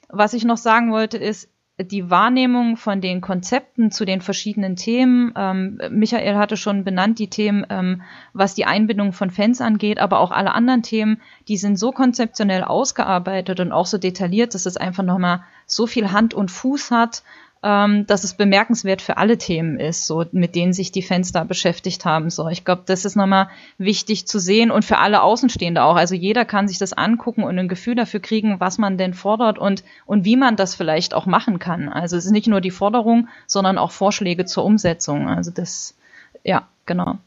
[0.08, 1.48] Was ich noch sagen wollte, ist,
[1.84, 5.32] die Wahrnehmung von den Konzepten zu den verschiedenen Themen.
[5.36, 10.20] Ähm, Michael hatte schon benannt die Themen, ähm, was die Einbindung von Fans angeht, aber
[10.20, 14.76] auch alle anderen Themen, die sind so konzeptionell ausgearbeitet und auch so detailliert, dass es
[14.76, 17.22] einfach nochmal so viel Hand und Fuß hat,
[17.62, 21.44] ähm, dass es bemerkenswert für alle Themen ist, so mit denen sich die Fans da
[21.44, 22.28] beschäftigt haben.
[22.28, 23.48] So, ich glaube, das ist nochmal
[23.78, 25.94] wichtig zu sehen und für alle Außenstehende auch.
[25.94, 29.58] Also jeder kann sich das angucken und ein Gefühl dafür kriegen, was man denn fordert
[29.58, 31.88] und und wie man das vielleicht auch machen kann.
[31.88, 35.28] Also es ist nicht nur die Forderung, sondern auch Vorschläge zur Umsetzung.
[35.28, 35.94] Also das,
[36.42, 37.18] ja, genau.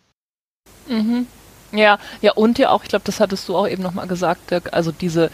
[0.88, 1.28] Mhm.
[1.72, 4.74] Ja, ja und ja auch, ich glaube, das hattest du auch eben nochmal gesagt, Dirk,
[4.74, 5.32] also diese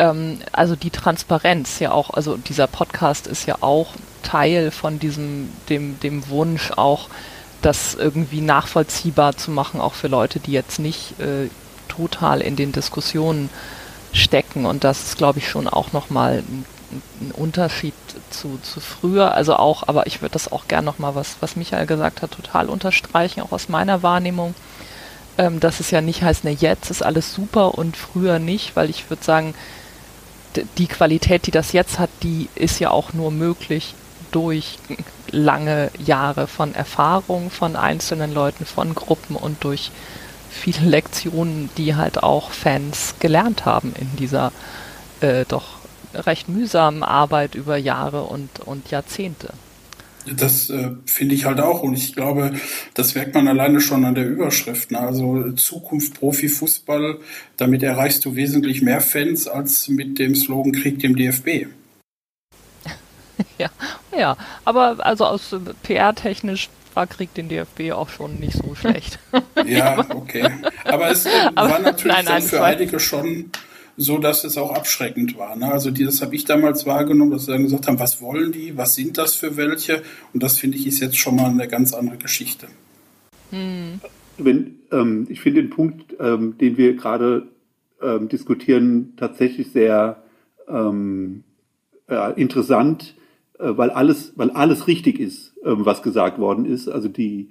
[0.00, 5.50] ähm, also die Transparenz ja auch, also dieser Podcast ist ja auch Teil von diesem,
[5.68, 7.08] dem, dem Wunsch auch,
[7.62, 11.50] das irgendwie nachvollziehbar zu machen, auch für Leute, die jetzt nicht äh,
[11.88, 13.50] total in den Diskussionen
[14.14, 14.64] stecken.
[14.64, 16.64] Und das ist, glaube ich, schon auch nochmal ein,
[17.20, 17.94] ein Unterschied
[18.30, 19.34] zu, zu früher.
[19.34, 22.70] Also auch, aber ich würde das auch gern nochmal, was, was Michael gesagt hat, total
[22.70, 24.54] unterstreichen, auch aus meiner Wahrnehmung.
[25.36, 28.88] Ähm, dass es ja nicht heißt, ne, jetzt ist alles super und früher nicht, weil
[28.88, 29.54] ich würde sagen,
[30.78, 33.94] die Qualität, die das jetzt hat, die ist ja auch nur möglich
[34.32, 34.78] durch
[35.30, 39.90] lange Jahre von Erfahrung von einzelnen Leuten, von Gruppen und durch
[40.50, 44.52] viele Lektionen, die halt auch Fans gelernt haben in dieser
[45.20, 45.78] äh, doch
[46.14, 49.50] recht mühsamen Arbeit über Jahre und, und Jahrzehnte.
[50.26, 52.52] Das äh, finde ich halt auch und ich glaube,
[52.94, 54.90] das merkt man alleine schon an der Überschrift.
[54.90, 55.00] Ne?
[55.00, 57.18] Also Zukunft Profifußball,
[57.56, 61.68] damit erreichst du wesentlich mehr Fans als mit dem Slogan Krieg dem DFB.
[63.58, 63.70] ja,
[64.16, 69.18] ja, aber also aus PR-technisch war Krieg den DFB auch schon nicht so schlecht.
[69.66, 70.50] ja, okay.
[70.84, 73.50] Aber es äh, aber, war natürlich nein, nein, für einige schon
[74.00, 75.56] so dass es auch abschreckend war.
[75.56, 75.70] Ne?
[75.70, 78.76] Also die, das habe ich damals wahrgenommen, dass sie dann gesagt haben, was wollen die,
[78.76, 80.02] was sind das für welche?
[80.32, 82.68] Und das finde ich ist jetzt schon mal eine ganz andere Geschichte.
[83.50, 84.00] Hm.
[84.38, 87.48] Wenn, ähm, ich finde den Punkt, ähm, den wir gerade
[88.00, 90.22] ähm, diskutieren, tatsächlich sehr
[90.66, 91.44] ähm,
[92.08, 93.14] äh, interessant,
[93.58, 96.88] äh, weil alles, weil alles richtig ist, äh, was gesagt worden ist.
[96.88, 97.50] Also die,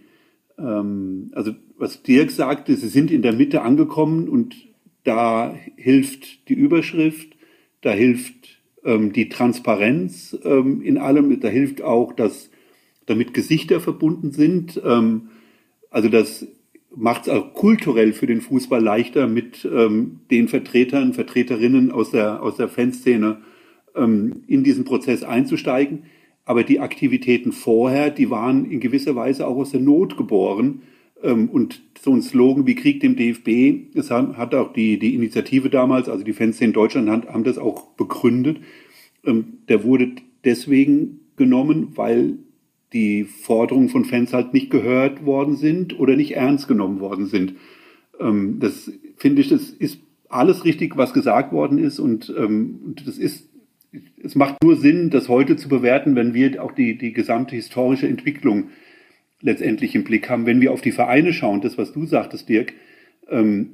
[0.58, 4.56] ähm, also was Dirk sagte, sie sind in der Mitte angekommen und
[5.10, 7.36] da hilft die Überschrift,
[7.82, 12.52] da hilft ähm, die Transparenz ähm, in allem, da hilft auch, dass
[13.08, 14.80] damit Gesichter verbunden sind.
[14.86, 15.30] Ähm,
[15.90, 16.46] also das
[16.96, 22.44] macht es auch kulturell für den Fußball leichter, mit ähm, den Vertretern, Vertreterinnen aus der,
[22.44, 23.40] aus der Fanszene
[23.96, 26.04] ähm, in diesen Prozess einzusteigen.
[26.46, 30.84] Aber die Aktivitäten vorher, die waren in gewisser Weise auch aus der Not geboren,
[31.22, 36.08] und so ein Slogan wie Krieg dem DFB, das hat auch die, die Initiative damals,
[36.08, 38.58] also die Fans in Deutschland haben das auch begründet.
[39.26, 40.14] Ähm, der wurde
[40.46, 42.38] deswegen genommen, weil
[42.94, 47.56] die Forderungen von Fans halt nicht gehört worden sind oder nicht ernst genommen worden sind.
[48.20, 52.32] Ähm, das finde ich, das ist alles richtig, was gesagt worden ist und
[53.04, 53.50] das ist
[54.24, 58.08] es macht nur Sinn, das heute zu bewerten, wenn wir auch die, die gesamte historische
[58.08, 58.70] Entwicklung
[59.42, 60.46] letztendlich im Blick haben.
[60.46, 62.74] Wenn wir auf die Vereine schauen, das, was du sagtest, Dirk,
[63.30, 63.72] ähm,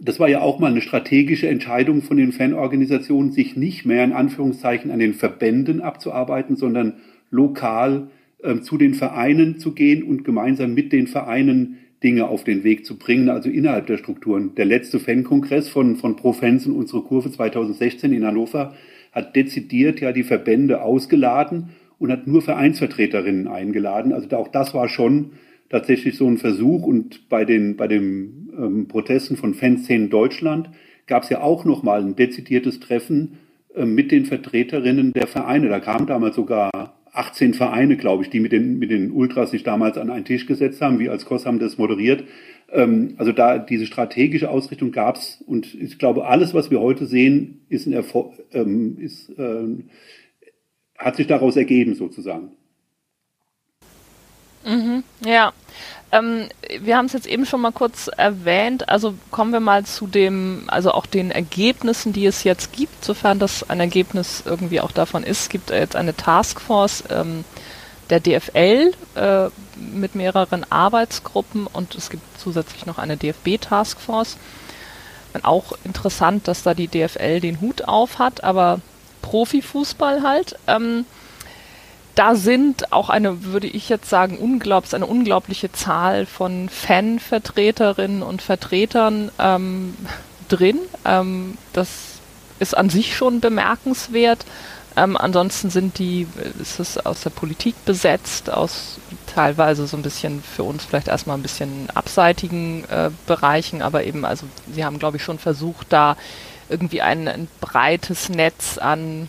[0.00, 4.12] das war ja auch mal eine strategische Entscheidung von den Fanorganisationen, sich nicht mehr in
[4.12, 6.94] Anführungszeichen an den Verbänden abzuarbeiten, sondern
[7.30, 8.08] lokal
[8.42, 12.86] ähm, zu den Vereinen zu gehen und gemeinsam mit den Vereinen Dinge auf den Weg
[12.86, 14.54] zu bringen, also innerhalb der Strukturen.
[14.54, 18.74] Der letzte Fankongress von, von Pro Fans und unsere Kurve 2016 in Hannover
[19.12, 24.12] hat dezidiert ja die Verbände ausgeladen und hat nur Vereinsvertreterinnen eingeladen.
[24.12, 25.32] Also auch das war schon
[25.68, 26.82] tatsächlich so ein Versuch.
[26.82, 30.70] Und bei den, bei den ähm, Protesten von Fanszenen Deutschland
[31.06, 33.38] gab es ja auch nochmal ein dezidiertes Treffen
[33.76, 35.68] äh, mit den Vertreterinnen der Vereine.
[35.68, 36.70] Da kamen damals sogar
[37.12, 40.46] 18 Vereine, glaube ich, die mit den, mit den Ultras sich damals an einen Tisch
[40.46, 40.98] gesetzt haben.
[41.00, 42.24] Wir als KOS haben das moderiert.
[42.72, 45.42] Ähm, also da diese strategische Ausrichtung gab es.
[45.46, 49.66] Und ich glaube, alles, was wir heute sehen, ist ein Erfolg, ähm, ist, äh,
[51.00, 52.52] hat sich daraus ergeben sozusagen.
[54.64, 55.52] Mhm, ja.
[56.12, 56.48] Ähm,
[56.80, 58.88] wir haben es jetzt eben schon mal kurz erwähnt.
[58.88, 63.38] Also kommen wir mal zu dem, also auch den Ergebnissen, die es jetzt gibt, sofern
[63.38, 65.42] das ein Ergebnis irgendwie auch davon ist.
[65.42, 67.44] Es gibt jetzt eine Taskforce ähm,
[68.10, 74.36] der DFL äh, mit mehreren Arbeitsgruppen und es gibt zusätzlich noch eine DFB-Taskforce.
[75.42, 78.80] Auch interessant, dass da die DFL den Hut auf hat, aber
[79.22, 80.56] Profifußball halt.
[80.66, 81.04] Ähm,
[82.14, 88.42] da sind auch eine, würde ich jetzt sagen, unglaublich, eine unglaubliche Zahl von Fanvertreterinnen und
[88.42, 89.96] Vertretern ähm,
[90.48, 90.78] drin.
[91.04, 91.88] Ähm, das
[92.58, 94.44] ist an sich schon bemerkenswert.
[94.96, 96.26] Ähm, ansonsten sind die,
[96.60, 98.98] ist es aus der Politik besetzt, aus
[99.32, 104.24] teilweise so ein bisschen für uns vielleicht erstmal ein bisschen abseitigen äh, Bereichen, aber eben,
[104.24, 106.16] also sie haben, glaube ich, schon versucht, da
[106.70, 109.28] irgendwie ein, ein breites Netz an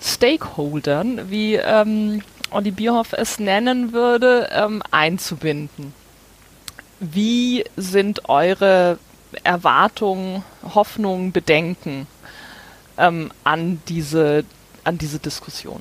[0.00, 5.92] Stakeholdern, wie ähm, Olli Bierhoff es nennen würde, ähm, einzubinden.
[7.00, 8.98] Wie sind eure
[9.44, 10.42] Erwartungen,
[10.74, 12.06] Hoffnungen, Bedenken
[12.96, 14.44] ähm, an, diese,
[14.84, 15.80] an diese Diskussion?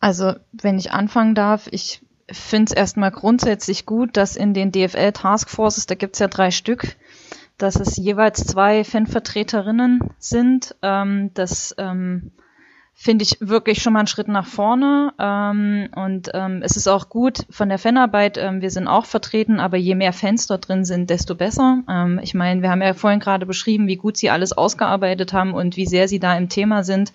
[0.00, 2.00] Also, wenn ich anfangen darf, ich
[2.30, 6.50] finde es erstmal grundsätzlich gut, dass in den DFL Taskforces, da gibt es ja drei
[6.50, 6.96] Stück,
[7.58, 10.74] dass es jeweils zwei Fanvertreterinnen sind.
[10.82, 12.30] Ähm, das ähm,
[12.94, 15.12] finde ich wirklich schon mal einen Schritt nach vorne.
[15.20, 18.38] Ähm, und ähm, es ist auch gut von der Fanarbeit.
[18.38, 21.82] Ähm, wir sind auch vertreten, aber je mehr Fans dort drin sind, desto besser.
[21.88, 25.54] Ähm, ich meine, wir haben ja vorhin gerade beschrieben, wie gut sie alles ausgearbeitet haben
[25.54, 27.12] und wie sehr sie da im Thema sind.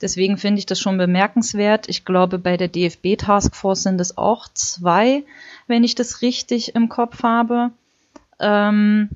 [0.00, 1.88] Deswegen finde ich das schon bemerkenswert.
[1.88, 5.22] Ich glaube, bei der DFB Taskforce sind es auch zwei,
[5.68, 7.70] wenn ich das richtig im Kopf habe.
[8.40, 9.10] Ähm,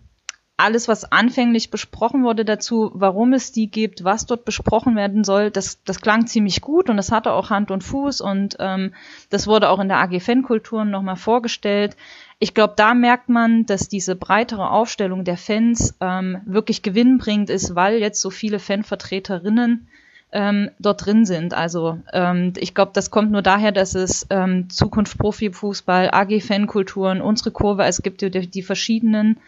[0.56, 5.50] alles, was anfänglich besprochen wurde dazu, warum es die gibt, was dort besprochen werden soll,
[5.50, 8.94] das, das klang ziemlich gut und das hatte auch Hand und Fuß und ähm,
[9.30, 11.96] das wurde auch in der AG Fankulturen nochmal vorgestellt.
[12.38, 17.74] Ich glaube, da merkt man, dass diese breitere Aufstellung der Fans ähm, wirklich gewinnbringend ist,
[17.74, 19.88] weil jetzt so viele Fanvertreterinnen
[20.30, 21.52] ähm, dort drin sind.
[21.52, 27.20] Also ähm, ich glaube, das kommt nur daher, dass es ähm, Zukunft Profifußball, AG Fankulturen,
[27.20, 29.40] unsere Kurve, es gibt die, die verschiedenen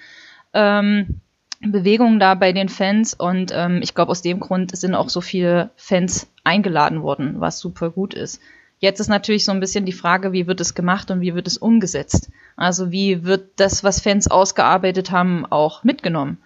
[0.57, 1.21] ähm,
[1.61, 5.21] Bewegung da bei den Fans und ähm, ich glaube, aus dem Grund sind auch so
[5.21, 8.41] viele Fans eingeladen worden, was super gut ist.
[8.79, 11.47] Jetzt ist natürlich so ein bisschen die Frage, wie wird es gemacht und wie wird
[11.47, 12.31] es umgesetzt?
[12.57, 16.39] Also wie wird das, was Fans ausgearbeitet haben, auch mitgenommen?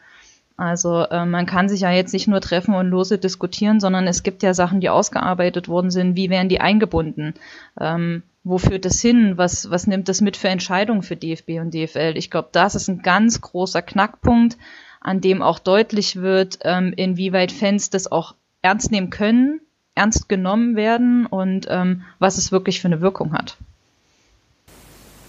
[0.61, 4.23] Also äh, man kann sich ja jetzt nicht nur treffen und lose diskutieren, sondern es
[4.23, 6.17] gibt ja Sachen, die ausgearbeitet worden sind.
[6.17, 7.33] Wie werden die eingebunden?
[7.81, 9.39] Ähm, wo führt das hin?
[9.39, 12.13] Was, was nimmt das mit für Entscheidungen für DFB und DFL?
[12.17, 14.59] Ich glaube, das ist ein ganz großer Knackpunkt,
[15.01, 19.63] an dem auch deutlich wird, ähm, inwieweit Fans das auch ernst nehmen können,
[19.95, 23.57] ernst genommen werden und ähm, was es wirklich für eine Wirkung hat.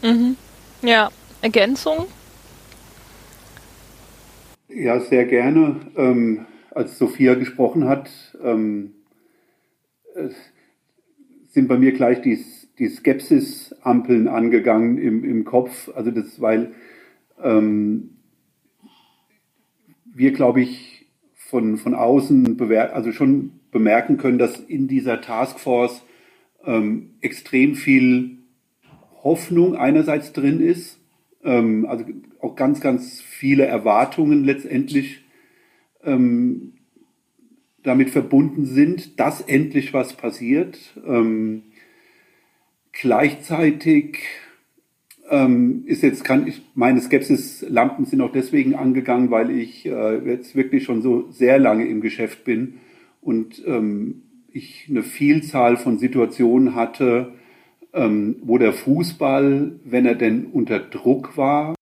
[0.02, 0.36] Mhm.
[0.82, 1.10] Ja,
[1.42, 2.08] Ergänzung?
[4.74, 5.78] Ja, sehr gerne.
[5.96, 8.10] Ähm, als Sophia gesprochen hat,
[8.44, 8.94] ähm,
[11.50, 12.38] sind bei mir gleich die
[12.82, 15.90] die Skepsis-Ampeln angegangen im, im Kopf.
[15.94, 16.72] Also das, weil
[17.44, 18.18] ähm,
[20.06, 22.60] wir, glaube ich, von, von außen
[22.92, 26.04] also schon bemerken können, dass in dieser Taskforce
[26.66, 28.40] ähm, extrem viel
[29.24, 31.00] Hoffnung einerseits drin ist,
[31.44, 32.04] ähm, also
[32.42, 35.24] auch ganz, ganz viele Erwartungen letztendlich
[36.04, 36.74] ähm,
[37.84, 40.78] damit verbunden sind, dass endlich was passiert.
[41.06, 41.64] Ähm,
[42.92, 44.20] gleichzeitig
[45.30, 50.56] ähm, ist jetzt, kann ich, meine Skepsis-Lampen sind auch deswegen angegangen, weil ich äh, jetzt
[50.56, 52.76] wirklich schon so sehr lange im Geschäft bin
[53.22, 57.34] und ähm, ich eine Vielzahl von Situationen hatte,
[57.94, 61.76] ähm, wo der Fußball, wenn er denn unter Druck war,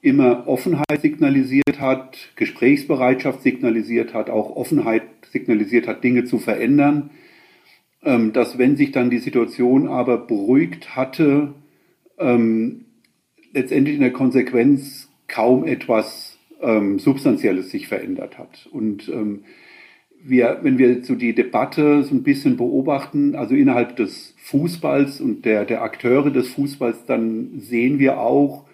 [0.00, 7.10] immer Offenheit signalisiert hat, Gesprächsbereitschaft signalisiert hat, auch Offenheit signalisiert hat, Dinge zu verändern,
[8.04, 11.54] ähm, dass wenn sich dann die Situation aber beruhigt hatte,
[12.18, 12.84] ähm,
[13.52, 18.68] letztendlich in der Konsequenz kaum etwas ähm, Substanzielles sich verändert hat.
[18.70, 19.10] Und
[20.20, 25.44] wir, wenn wir so die Debatte so ein bisschen beobachten, also innerhalb des Fußballs und
[25.44, 28.67] der, der Akteure des Fußballs, dann sehen wir auch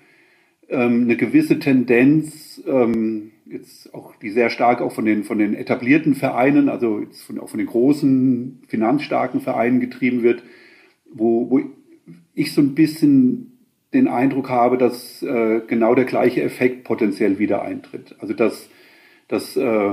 [0.76, 6.14] eine gewisse Tendenz, ähm, jetzt auch die sehr stark auch von den, von den etablierten
[6.14, 10.42] Vereinen, also jetzt von, auch von den großen, finanzstarken Vereinen getrieben wird,
[11.12, 11.60] wo, wo
[12.34, 13.52] ich so ein bisschen
[13.92, 18.16] den Eindruck habe, dass äh, genau der gleiche Effekt potenziell wieder eintritt.
[18.18, 18.68] Also dass,
[19.28, 19.90] dass äh,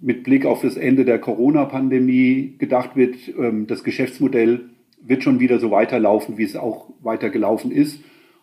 [0.00, 4.70] mit Blick auf das Ende der Corona-Pandemie gedacht wird, ähm, das Geschäftsmodell
[5.02, 8.00] wird schon wieder so weiterlaufen, wie es auch weiter gelaufen ist.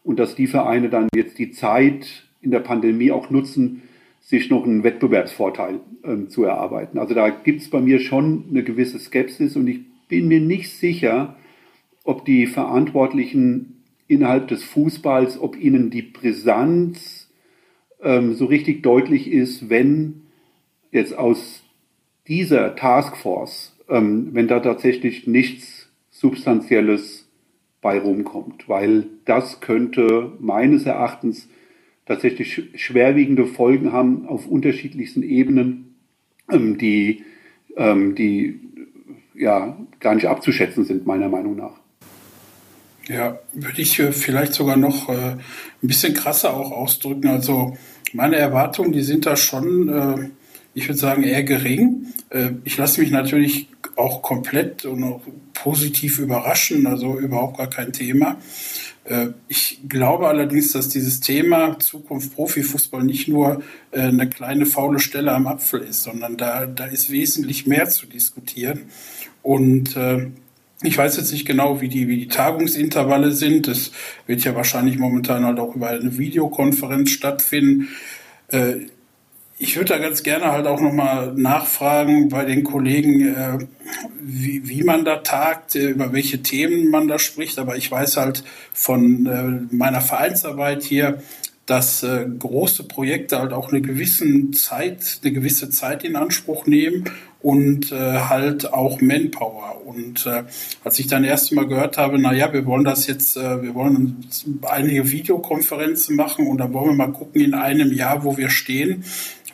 [0.08, 3.82] Und dass die Vereine dann jetzt die Zeit in der Pandemie auch nutzen,
[4.22, 6.98] sich noch einen Wettbewerbsvorteil ähm, zu erarbeiten.
[6.98, 10.70] Also da gibt es bei mir schon eine gewisse Skepsis und ich bin mir nicht
[10.70, 11.36] sicher,
[12.06, 17.30] ob die Verantwortlichen innerhalb des Fußballs, ob ihnen die Brisanz
[18.02, 20.22] ähm, so richtig deutlich ist, wenn
[20.90, 21.64] jetzt aus
[22.30, 27.27] dieser Taskforce, ähm, wenn da tatsächlich nichts Substanzielles
[27.88, 31.48] bei rumkommt, weil das könnte meines Erachtens
[32.06, 35.96] tatsächlich schwerwiegende Folgen haben auf unterschiedlichsten Ebenen,
[36.52, 37.24] ähm, die,
[37.78, 38.60] ähm, die
[39.36, 41.80] ja gar nicht abzuschätzen sind, meiner Meinung nach.
[43.08, 45.40] Ja, würde ich äh, vielleicht sogar noch äh, ein
[45.80, 47.30] bisschen krasser auch ausdrücken.
[47.30, 47.78] Also
[48.12, 50.30] meine Erwartungen, die sind da schon äh,
[50.78, 52.14] ich würde sagen, eher gering.
[52.30, 55.22] Äh, ich lasse mich natürlich auch komplett und auch
[55.56, 58.38] positiv überraschen, also überhaupt gar kein Thema.
[59.06, 65.00] Äh, ich glaube allerdings, dass dieses Thema Zukunft Profifußball nicht nur äh, eine kleine faule
[65.00, 68.82] Stelle am Apfel ist, sondern da, da ist wesentlich mehr zu diskutieren.
[69.42, 69.96] Und
[70.84, 73.68] ich weiß jetzt nicht genau, wie die, wie die Tagungsintervalle sind.
[73.68, 73.92] Das
[74.26, 77.88] wird ja wahrscheinlich momentan halt auch über eine Videokonferenz stattfinden
[79.60, 83.58] ich würde da ganz gerne halt auch nochmal nachfragen bei den Kollegen, äh,
[84.22, 87.58] wie, wie man da tagt, äh, über welche Themen man da spricht.
[87.58, 88.44] Aber ich weiß halt
[88.74, 91.24] von äh, meiner Vereinsarbeit hier,
[91.66, 97.06] dass äh, große Projekte halt auch eine gewisse Zeit, eine gewisse Zeit in Anspruch nehmen
[97.42, 99.82] und äh, halt auch Manpower.
[99.86, 100.44] Und äh,
[100.84, 103.76] als ich dann erst mal gehört habe, na ja, wir wollen das jetzt, äh, wir
[103.76, 104.26] wollen
[104.62, 109.04] einige Videokonferenzen machen und dann wollen wir mal gucken in einem Jahr, wo wir stehen,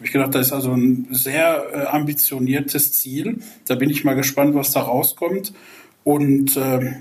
[0.04, 3.38] habe ich gedacht, das ist also ein sehr äh, ambitioniertes Ziel.
[3.66, 5.54] Da bin ich mal gespannt, was da rauskommt.
[6.04, 6.96] Und äh,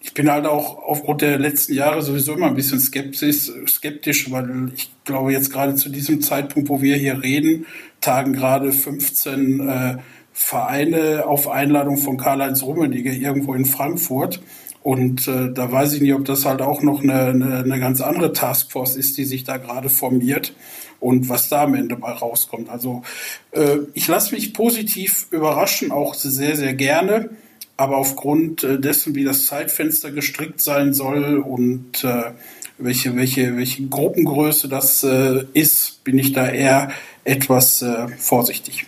[0.00, 4.72] ich bin halt auch aufgrund der letzten Jahre sowieso immer ein bisschen skeptisch, skeptisch, weil
[4.74, 7.66] ich glaube jetzt gerade zu diesem Zeitpunkt, wo wir hier reden,
[8.00, 9.96] tagen gerade 15 äh,
[10.32, 14.42] Vereine auf Einladung von Karl-Heinz Rummenigge irgendwo in Frankfurt.
[14.82, 18.00] Und äh, da weiß ich nicht, ob das halt auch noch eine, eine, eine ganz
[18.00, 20.54] andere Taskforce ist, die sich da gerade formiert
[21.02, 22.68] und was da am Ende mal rauskommt.
[22.68, 23.02] Also
[23.50, 27.30] äh, ich lasse mich positiv überraschen, auch sehr, sehr gerne.
[27.76, 32.30] Aber aufgrund äh, dessen, wie das Zeitfenster gestrickt sein soll und äh,
[32.78, 36.92] welche, welche, welche Gruppengröße das äh, ist, bin ich da eher
[37.24, 38.86] etwas äh, vorsichtig.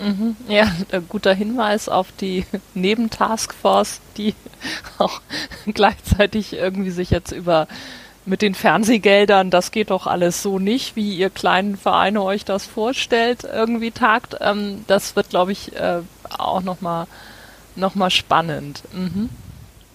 [0.00, 0.72] Mhm, ja,
[1.08, 4.34] guter Hinweis auf die Nebentaskforce, die
[4.98, 5.20] auch
[5.66, 7.68] gleichzeitig irgendwie sich jetzt über
[8.28, 12.66] mit den Fernsehgeldern, das geht doch alles so nicht, wie ihr kleinen Vereine euch das
[12.66, 14.36] vorstellt, irgendwie tagt.
[14.40, 16.00] Ähm, das wird, glaube ich, äh,
[16.36, 17.06] auch nochmal
[17.74, 18.82] noch mal spannend.
[18.92, 19.28] Mhm.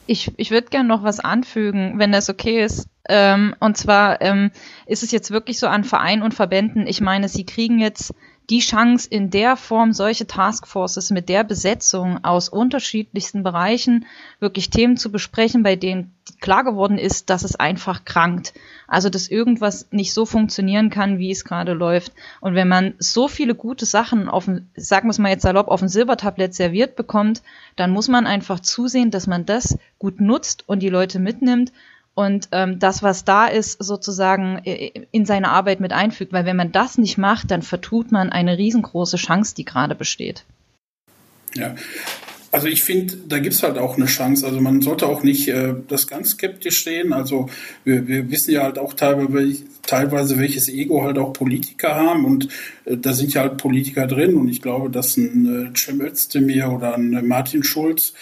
[0.05, 2.87] Ich, ich würde gerne noch was anfügen, wenn das okay ist.
[3.07, 4.51] Ähm, und zwar ähm,
[4.85, 8.13] ist es jetzt wirklich so an Vereinen und Verbänden, ich meine, sie kriegen jetzt
[8.49, 14.05] die Chance, in der Form solche Taskforces mit der Besetzung aus unterschiedlichsten Bereichen
[14.39, 18.53] wirklich Themen zu besprechen, bei denen klar geworden ist, dass es einfach krankt.
[18.87, 22.11] Also, dass irgendwas nicht so funktionieren kann, wie es gerade läuft.
[22.41, 25.69] Und wenn man so viele gute Sachen auf dem, sagen wir es mal jetzt salopp,
[25.69, 27.41] auf dem Silbertablett serviert bekommt,
[27.75, 31.71] dann muss man einfach zusehen, dass man das gut nutzt und die Leute mitnimmt
[32.15, 36.31] und ähm, das, was da ist, sozusagen in seine Arbeit mit einfügt.
[36.31, 40.45] Weil wenn man das nicht macht, dann vertut man eine riesengroße Chance, die gerade besteht.
[41.55, 41.75] Ja,
[42.53, 44.45] also ich finde, da gibt es halt auch eine Chance.
[44.45, 47.11] Also man sollte auch nicht äh, das ganz skeptisch sehen.
[47.11, 47.49] Also
[47.83, 52.49] wir, wir wissen ja halt auch teilweise, teilweise, welches Ego halt auch Politiker haben und
[52.85, 56.71] äh, da sind ja halt Politiker drin und ich glaube, dass ein äh, Cem Özdemir
[56.71, 58.13] oder ein äh, Martin Schulz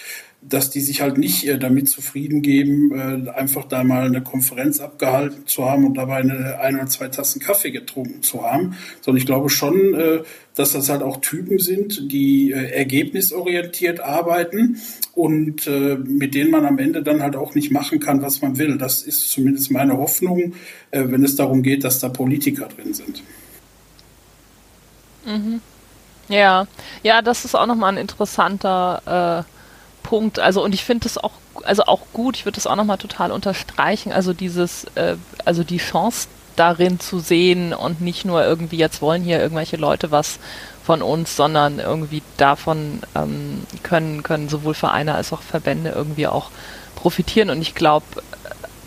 [0.42, 4.80] dass die sich halt nicht äh, damit zufrieden geben, äh, einfach da mal eine Konferenz
[4.80, 9.20] abgehalten zu haben und dabei eine, ein oder zwei Tassen Kaffee getrunken zu haben, sondern
[9.20, 10.24] ich glaube schon, äh,
[10.56, 14.82] dass das halt auch Typen sind, die ergebnisorientiert arbeiten
[15.16, 18.78] und mit denen man am Ende dann halt auch nicht machen kann, was man will.
[18.78, 20.54] Das ist zumindest meine Hoffnung,
[20.92, 23.24] wenn es darum geht, dass da Politiker drin sind.
[25.26, 25.62] Mhm.
[26.28, 26.68] Ja,
[27.02, 29.61] ja, das ist auch nochmal ein interessanter äh
[30.04, 30.39] Punkt.
[30.39, 31.32] Also und ich finde das auch,
[31.64, 32.38] also auch gut.
[32.38, 34.12] Ich würde das auch nochmal total unterstreichen.
[34.12, 39.24] Also dieses, äh, also die Chance darin zu sehen und nicht nur irgendwie jetzt wollen
[39.24, 40.39] hier irgendwelche Leute was
[40.84, 46.49] von uns, sondern irgendwie davon ähm, können können sowohl Vereine als auch Verbände irgendwie auch
[46.95, 47.49] profitieren.
[47.49, 48.06] Und ich glaube,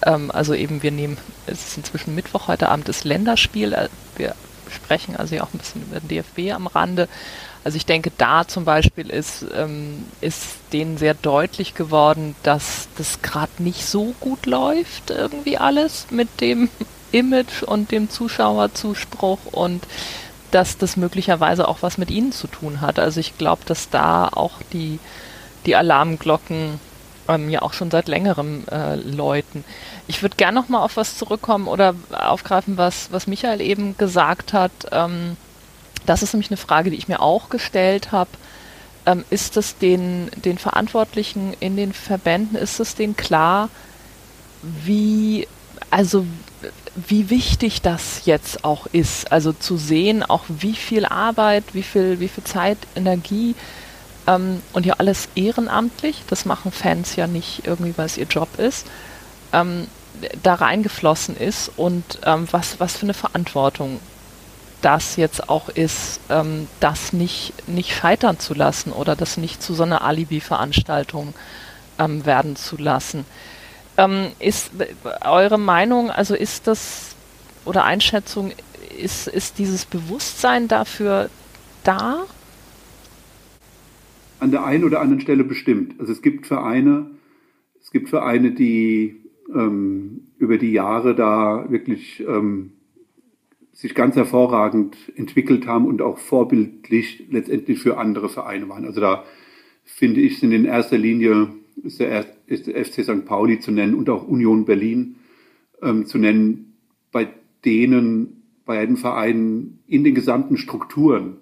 [0.05, 3.73] ähm, also eben wir nehmen, es ist inzwischen Mittwoch, heute Abend ist Länderspiel.
[3.73, 4.35] Äh, wir
[4.75, 7.09] sprechen also ja auch ein bisschen über den DFB am Rande.
[7.65, 13.23] Also ich denke, da zum Beispiel ist, ähm, ist denen sehr deutlich geworden, dass das
[13.23, 16.69] gerade nicht so gut läuft, irgendwie alles mit dem
[17.13, 19.87] Image und dem Zuschauerzuspruch und
[20.51, 22.99] dass das möglicherweise auch was mit ihnen zu tun hat.
[22.99, 24.99] Also ich glaube, dass da auch die,
[25.65, 26.79] die Alarmglocken
[27.29, 29.65] ähm, ja auch schon seit längerem äh, läuten.
[30.07, 34.53] Ich würde gerne noch mal auf was zurückkommen oder aufgreifen, was, was Michael eben gesagt
[34.53, 34.73] hat.
[34.93, 35.37] Ähm,
[36.07, 38.31] das ist nämlich eine Frage, die ich mir auch gestellt habe.
[39.07, 43.69] Ähm, ist es den, den Verantwortlichen in den Verbänden, ist es denen klar,
[44.63, 45.47] wie,
[45.91, 46.27] also
[46.95, 49.31] wie wichtig das jetzt auch ist?
[49.33, 53.55] Also zu sehen, auch wie viel Arbeit, wie viel, wie viel Zeit, Energie
[54.27, 58.59] ähm, und ja alles ehrenamtlich, das machen Fans ja nicht irgendwie, weil es ihr Job
[58.59, 58.87] ist,
[59.53, 59.87] ähm,
[60.43, 64.01] da reingeflossen ist und ähm, was, was für eine Verantwortung
[64.81, 69.75] das jetzt auch ist, ähm, das nicht, nicht scheitern zu lassen oder das nicht zu
[69.75, 71.35] so einer Alibi-Veranstaltung
[71.99, 73.25] ähm, werden zu lassen.
[73.97, 74.73] Ähm, ist
[75.23, 77.15] eure Meinung, also ist das
[77.65, 78.53] oder Einschätzung,
[78.99, 81.31] ist, ist dieses Bewusstsein dafür
[81.83, 82.19] da?
[84.45, 85.99] An der einen oder anderen Stelle bestimmt.
[85.99, 87.13] Also es gibt Vereine,
[87.81, 89.23] es gibt Vereine, die
[89.55, 92.73] ähm, über die Jahre da wirklich ähm,
[93.73, 98.85] sich ganz hervorragend entwickelt haben und auch vorbildlich letztendlich für andere Vereine waren.
[98.85, 99.25] Also da
[99.83, 101.49] finde ich, sind in erster Linie
[101.83, 103.25] ist der, ist der FC St.
[103.25, 105.15] Pauli zu nennen und auch Union Berlin
[105.81, 106.75] ähm, zu nennen,
[107.13, 107.29] bei
[107.65, 111.39] denen beiden Vereinen in den gesamten Strukturen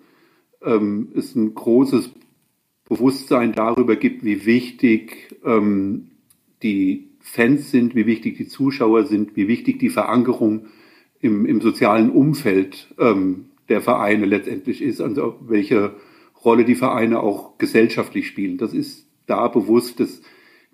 [0.62, 2.12] ähm, es ein großes
[2.93, 6.11] Bewusstsein darüber gibt, wie wichtig ähm,
[6.62, 10.66] die Fans sind, wie wichtig die Zuschauer sind, wie wichtig die Verankerung
[11.18, 15.95] im, im sozialen Umfeld ähm, der Vereine letztendlich ist, also welche
[16.45, 18.59] Rolle die Vereine auch gesellschaftlich spielen.
[18.59, 19.99] Das ist da bewusst.
[20.01, 20.20] Es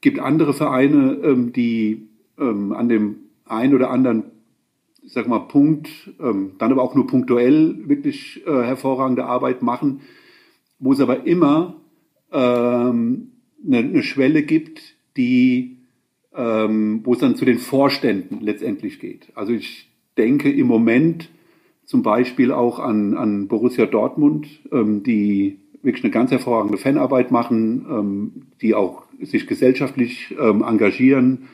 [0.00, 4.24] gibt andere Vereine, ähm, die ähm, an dem einen oder anderen,
[5.04, 5.88] ich sag mal, Punkt,
[6.18, 10.00] ähm, dann aber auch nur punktuell wirklich äh, hervorragende Arbeit machen,
[10.80, 11.76] wo es aber immer
[12.32, 13.32] ähm,
[13.66, 14.80] eine, eine Schwelle gibt,
[15.16, 15.78] die
[16.38, 19.28] ähm, wo es dann zu den Vorständen letztendlich geht.
[19.34, 21.30] Also ich denke im Moment
[21.84, 27.86] zum Beispiel auch an, an Borussia Dortmund, ähm, die wirklich eine ganz hervorragende Fanarbeit machen,
[27.90, 31.48] ähm, die auch sich gesellschaftlich ähm, engagieren,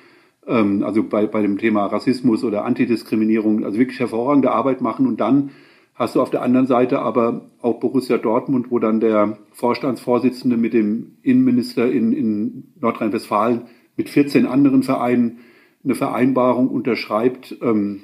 [0.46, 5.06] ähm, also bei, bei dem Thema Rassismus oder Antidiskriminierung, also wirklich hervorragende Arbeit machen.
[5.06, 5.50] Und dann
[5.94, 10.74] hast du auf der anderen Seite aber auch Borussia Dortmund, wo dann der Vorstandsvorsitzende mit
[10.74, 13.62] dem Innenminister in, in Nordrhein-Westfalen
[13.96, 15.38] mit 14 anderen Vereinen
[15.84, 17.56] eine Vereinbarung unterschreibt.
[17.62, 18.02] Ähm,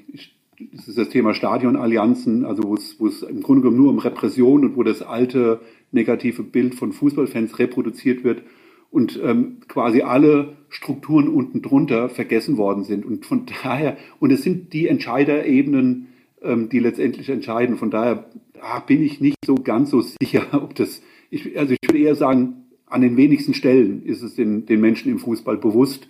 [0.72, 3.99] das ist das Thema Stadionallianzen, also wo es, wo es im Grunde genommen nur um
[3.99, 5.61] Repression und wo das alte
[5.91, 8.43] negative Bild von Fußballfans reproduziert wird
[8.91, 13.05] und ähm, quasi alle Strukturen unten drunter vergessen worden sind.
[13.07, 16.09] Und von daher, und es sind die Entscheiderebenen,
[16.43, 17.76] die letztendlich entscheiden.
[17.76, 18.30] Von daher
[18.61, 22.14] ah, bin ich nicht so ganz so sicher, ob das, ich, also ich würde eher
[22.14, 26.09] sagen, an den wenigsten Stellen ist es den, den Menschen im Fußball bewusst,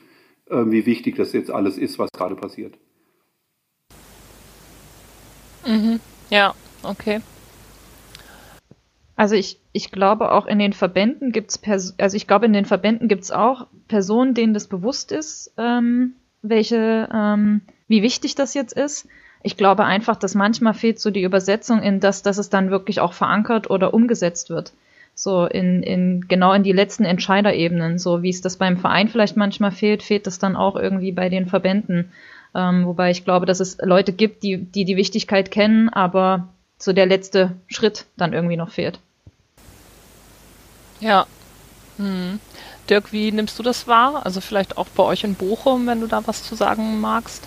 [0.49, 2.75] äh, wie wichtig das jetzt alles ist, was gerade passiert.
[5.67, 6.01] Mhm.
[6.31, 7.21] Ja, okay.
[9.17, 12.65] Also ich, ich glaube auch in den Verbänden gibt es, also ich glaube in den
[12.65, 18.55] Verbänden gibt es auch Personen, denen das bewusst ist, ähm, welche, ähm, wie wichtig das
[18.55, 19.07] jetzt ist.
[19.43, 23.01] Ich glaube einfach, dass manchmal fehlt so die Übersetzung in das, dass es dann wirklich
[23.01, 24.73] auch verankert oder umgesetzt wird.
[25.15, 27.99] So in, in genau in die letzten Entscheiderebenen.
[27.99, 31.29] So wie es das beim Verein vielleicht manchmal fehlt, fehlt das dann auch irgendwie bei
[31.29, 32.13] den Verbänden.
[32.55, 36.93] Ähm, wobei ich glaube, dass es Leute gibt, die, die die Wichtigkeit kennen, aber so
[36.93, 38.99] der letzte Schritt dann irgendwie noch fehlt.
[41.01, 41.27] Ja.
[41.97, 42.41] Hm.
[42.89, 44.25] Dirk, wie nimmst du das wahr?
[44.25, 47.47] Also vielleicht auch bei euch in Bochum, wenn du da was zu sagen magst?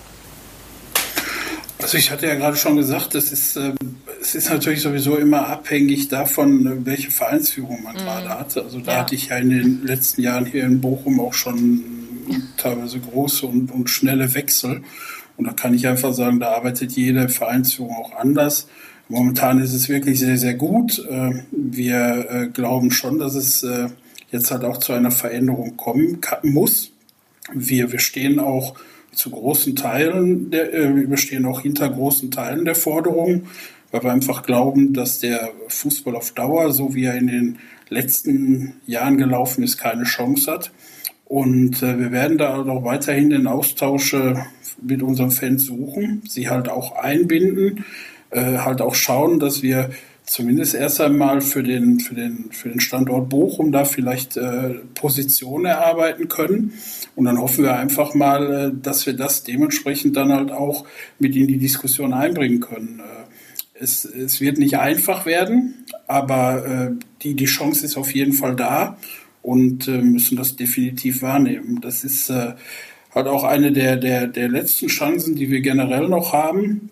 [1.84, 3.74] Also ich hatte ja gerade schon gesagt, das ist, äh,
[4.18, 7.98] es ist natürlich sowieso immer abhängig davon, welche Vereinsführung man mhm.
[7.98, 8.56] gerade hat.
[8.56, 8.98] Also da ja.
[9.00, 11.84] hatte ich ja in den letzten Jahren hier in Bochum auch schon
[12.56, 14.82] teilweise große und, und schnelle Wechsel.
[15.36, 18.66] Und da kann ich einfach sagen, da arbeitet jede Vereinsführung auch anders.
[19.10, 21.06] Momentan ist es wirklich sehr, sehr gut.
[21.10, 23.88] Äh, wir äh, glauben schon, dass es äh,
[24.30, 26.92] jetzt halt auch zu einer Veränderung kommen muss.
[27.52, 28.74] Wir, wir stehen auch
[29.14, 33.46] zu großen Teilen, der, wir stehen auch hinter großen Teilen der Forderungen,
[33.90, 37.58] weil wir einfach glauben, dass der Fußball auf Dauer, so wie er in den
[37.88, 40.72] letzten Jahren gelaufen ist, keine Chance hat.
[41.26, 44.34] Und äh, wir werden da auch weiterhin den Austausch äh,
[44.82, 47.84] mit unseren Fans suchen, sie halt auch einbinden,
[48.30, 49.90] äh, halt auch schauen, dass wir
[50.26, 55.66] zumindest erst einmal für den, für den, für den Standort Bochum da vielleicht äh, Positionen
[55.66, 56.72] erarbeiten können.
[57.14, 60.84] Und dann hoffen wir einfach mal, äh, dass wir das dementsprechend dann halt auch
[61.18, 63.00] mit in die Diskussion einbringen können.
[63.00, 68.32] Äh, es, es wird nicht einfach werden, aber äh, die, die Chance ist auf jeden
[68.32, 68.96] Fall da
[69.42, 71.80] und äh, müssen das definitiv wahrnehmen.
[71.82, 72.54] Das ist äh,
[73.14, 76.90] halt auch eine der, der, der letzten Chancen, die wir generell noch haben,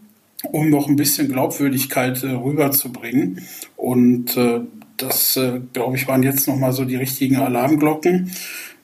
[0.51, 3.47] um noch ein bisschen Glaubwürdigkeit äh, rüberzubringen.
[3.76, 4.61] Und äh,
[4.97, 8.32] das, äh, glaube ich, waren jetzt nochmal so die richtigen Alarmglocken.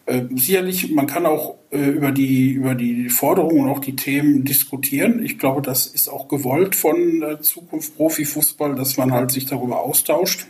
[0.07, 4.45] Äh, sicherlich, man kann auch äh, über, die, über die Forderungen und auch die Themen
[4.45, 5.23] diskutieren.
[5.23, 9.81] Ich glaube, das ist auch gewollt von äh, Zukunft Profifußball, dass man halt sich darüber
[9.81, 10.47] austauscht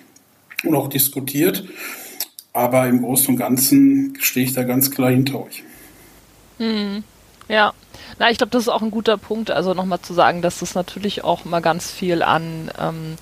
[0.65, 1.65] und auch diskutiert.
[2.53, 5.65] Aber im Großen und Ganzen stehe ich da ganz klar hinter euch.
[6.59, 7.03] Hm.
[7.49, 7.73] Ja,
[8.19, 9.51] na, ich glaube, das ist auch ein guter Punkt.
[9.51, 13.17] Also nochmal zu sagen, dass das natürlich auch mal ganz viel an, ähm,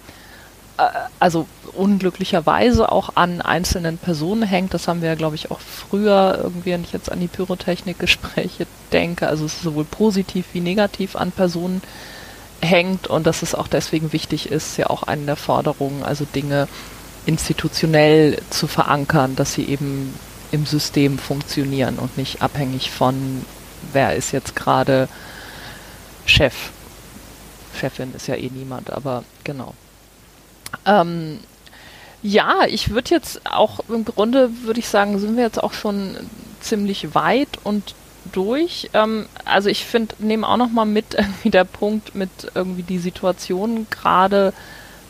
[0.79, 0.83] äh,
[1.21, 4.73] also unglücklicherweise auch an einzelnen Personen hängt.
[4.73, 8.67] Das haben wir ja, glaube ich, auch früher irgendwie, wenn ich jetzt an die Pyrotechnik-Gespräche
[8.93, 11.83] denke, also es ist sowohl positiv wie negativ an Personen
[12.63, 16.69] hängt und dass es auch deswegen wichtig ist, ja auch eine der Forderungen, also Dinge
[17.27, 20.15] institutionell zu verankern, dass sie eben
[20.53, 23.45] im System funktionieren und nicht abhängig von
[23.93, 25.09] wer ist jetzt gerade
[26.25, 26.71] Chef.
[27.79, 29.75] Chefin ist ja eh niemand, aber genau.
[30.85, 31.41] Ähm,
[32.23, 36.17] ja, ich würde jetzt auch im Grunde, würde ich sagen, sind wir jetzt auch schon
[36.61, 37.95] ziemlich weit und
[38.33, 38.91] durch.
[38.95, 42.99] Ähm, also ich finde, nehme auch noch mal mit irgendwie der Punkt mit irgendwie die
[42.99, 44.53] Situation gerade,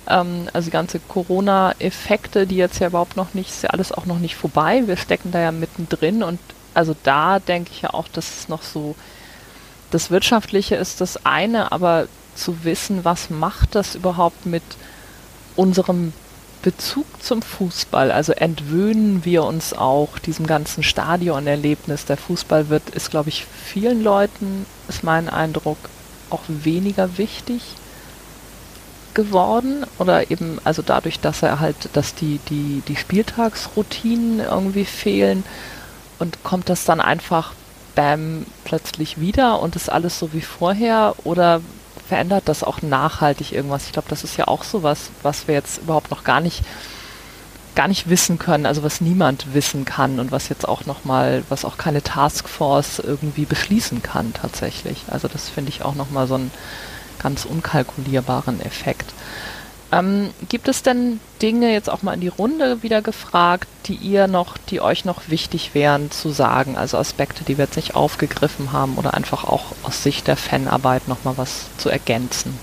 [0.09, 4.07] ähm, also die ganze Corona-Effekte, die jetzt ja überhaupt noch nicht, ist ja alles auch
[4.07, 4.83] noch nicht vorbei.
[4.87, 6.39] Wir stecken da ja mittendrin und
[6.77, 8.95] also da denke ich ja auch, dass es noch so,
[9.91, 14.63] das Wirtschaftliche ist das eine, aber zu wissen, was macht das überhaupt mit
[15.55, 16.13] unserem
[16.61, 18.11] Bezug zum Fußball?
[18.13, 22.05] Also entwöhnen wir uns auch diesem ganzen Stadionerlebnis.
[22.05, 25.79] Der Fußball wird, ist, glaube ich, vielen Leuten, ist mein Eindruck,
[26.29, 27.63] auch weniger wichtig
[29.15, 35.43] geworden oder eben also dadurch, dass er halt, dass die die die Spieltagsroutinen irgendwie fehlen,
[36.19, 37.53] und kommt das dann einfach
[37.95, 41.61] bam plötzlich wieder und ist alles so wie vorher oder
[42.09, 43.87] verändert das auch nachhaltig irgendwas?
[43.87, 46.63] Ich glaube, das ist ja auch so was, was wir jetzt überhaupt noch gar nicht
[47.75, 51.65] gar nicht wissen können, also was niemand wissen kann und was jetzt auch nochmal, was
[51.65, 55.05] auch keine Taskforce irgendwie beschließen kann tatsächlich.
[55.09, 56.51] Also das finde ich auch nochmal so einen
[57.23, 59.13] ganz unkalkulierbaren Effekt.
[59.93, 64.27] Ähm, gibt es denn Dinge jetzt auch mal in die Runde wieder gefragt, die ihr
[64.27, 66.77] noch, die euch noch wichtig wären zu sagen?
[66.77, 71.07] Also Aspekte, die wir jetzt nicht aufgegriffen haben oder einfach auch aus Sicht der Fanarbeit
[71.07, 72.59] noch mal was zu ergänzen?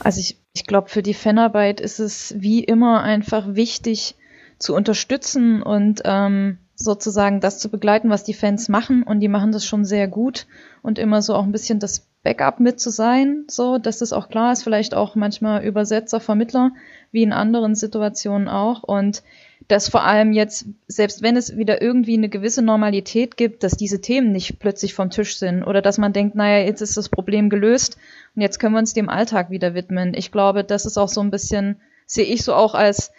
[0.00, 4.14] Also ich, ich glaube, für die Fanarbeit ist es wie immer einfach wichtig
[4.58, 9.02] zu unterstützen und ähm, sozusagen das zu begleiten, was die Fans machen.
[9.02, 10.46] Und die machen das schon sehr gut
[10.82, 14.28] und immer so auch ein bisschen das Backup mit zu sein, so dass das auch
[14.28, 16.72] klar ist, vielleicht auch manchmal Übersetzer, Vermittler,
[17.12, 18.82] wie in anderen Situationen auch.
[18.82, 19.22] Und
[19.68, 24.00] dass vor allem jetzt, selbst wenn es wieder irgendwie eine gewisse Normalität gibt, dass diese
[24.00, 27.48] Themen nicht plötzlich vom Tisch sind oder dass man denkt, naja, jetzt ist das Problem
[27.48, 27.96] gelöst
[28.34, 30.12] und jetzt können wir uns dem Alltag wieder widmen.
[30.12, 33.12] Ich glaube, das ist auch so ein bisschen, sehe ich so auch als,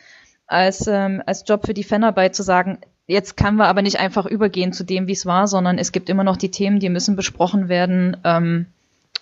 [0.48, 4.26] als, ähm, als Job für die Fanarbeit zu sagen, jetzt können wir aber nicht einfach
[4.26, 7.16] übergehen zu dem, wie es war, sondern es gibt immer noch die Themen, die müssen
[7.16, 8.18] besprochen werden.
[8.26, 8.66] Ähm,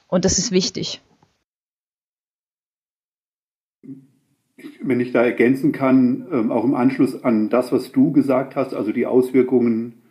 [0.07, 1.01] und das ist wichtig.
[4.81, 8.73] Wenn ich da ergänzen kann, ähm, auch im Anschluss an das, was du gesagt hast,
[8.73, 10.01] also die Auswirkungen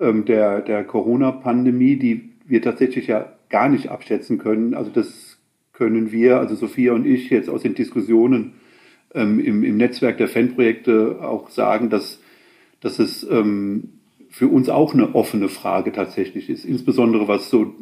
[0.00, 4.74] ähm, der, der Corona-Pandemie, die wir tatsächlich ja gar nicht abschätzen können.
[4.74, 5.38] Also das
[5.72, 8.54] können wir, also Sophia und ich jetzt aus den Diskussionen
[9.14, 12.20] ähm, im, im Netzwerk der Fanprojekte auch sagen, dass,
[12.80, 13.26] dass es
[14.32, 17.74] für uns auch eine offene Frage tatsächlich ist, insbesondere was so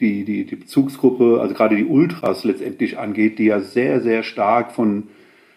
[0.00, 4.72] die, die, die Bezugsgruppe, also gerade die Ultras letztendlich angeht, die ja sehr, sehr stark
[4.72, 5.08] von,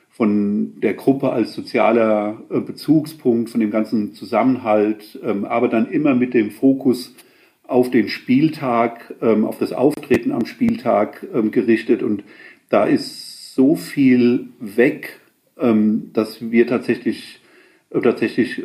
[0.10, 6.16] von der Gruppe als sozialer äh, Bezugspunkt, von dem ganzen Zusammenhalt, ähm, aber dann immer
[6.16, 7.16] mit dem Fokus
[7.64, 12.04] auf den Spieltag, ähm, auf das Auftreten am Spieltag ähm, gerichtet.
[12.04, 12.26] Und
[12.68, 15.22] da ist so viel weg,
[15.58, 17.40] dass wir tatsächlich,
[17.92, 18.62] äh, tatsächlich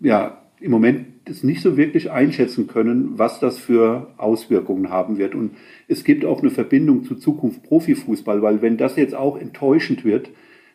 [0.00, 5.34] ja, im Moment es nicht so wirklich einschätzen können, was das für Auswirkungen haben wird.
[5.34, 5.52] Und
[5.86, 10.30] es gibt auch eine Verbindung zu Zukunft Profifußball, weil wenn das jetzt auch enttäuschend wird,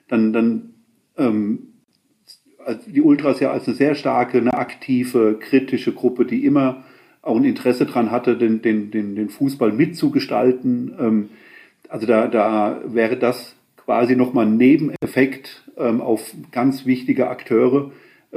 [0.08, 0.74] dann, dann
[1.18, 1.74] ähm,
[2.88, 6.84] die Ultras ja als eine sehr starke, eine aktive, kritische Gruppe, die immer
[7.22, 10.94] auch ein Interesse daran hatte, den, den, den, den Fußball mitzugestalten.
[11.00, 11.30] Ähm,
[11.90, 17.92] also da, da wäre das quasi nochmal ein Nebeneffekt ähm, auf ganz wichtige Akteure,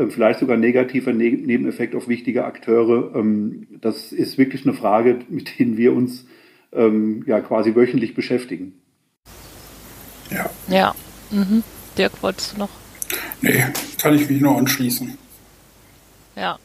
[0.08, 3.14] vielleicht sogar negativer Nebeneffekt auf wichtige Akteure.
[3.14, 6.26] Ähm, das ist wirklich eine Frage, mit denen wir uns
[6.72, 8.74] ähm, ja quasi wöchentlich beschäftigen.
[10.30, 10.50] Ja.
[10.68, 10.94] Ja.
[11.30, 11.62] Mhm.
[11.96, 12.68] Dirk, wolltest du noch?
[13.40, 13.64] Nee,
[14.00, 15.16] kann ich mich nur anschließen.
[16.36, 16.58] Ja.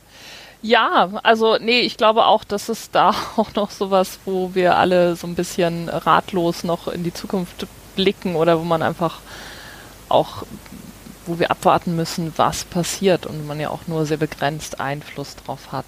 [0.63, 5.15] Ja, also nee, ich glaube auch, dass es da auch noch sowas, wo wir alle
[5.15, 7.65] so ein bisschen ratlos noch in die Zukunft
[7.95, 9.21] blicken oder wo man einfach
[10.09, 10.43] auch
[11.25, 15.71] wo wir abwarten müssen, was passiert und man ja auch nur sehr begrenzt Einfluss drauf
[15.71, 15.85] hat.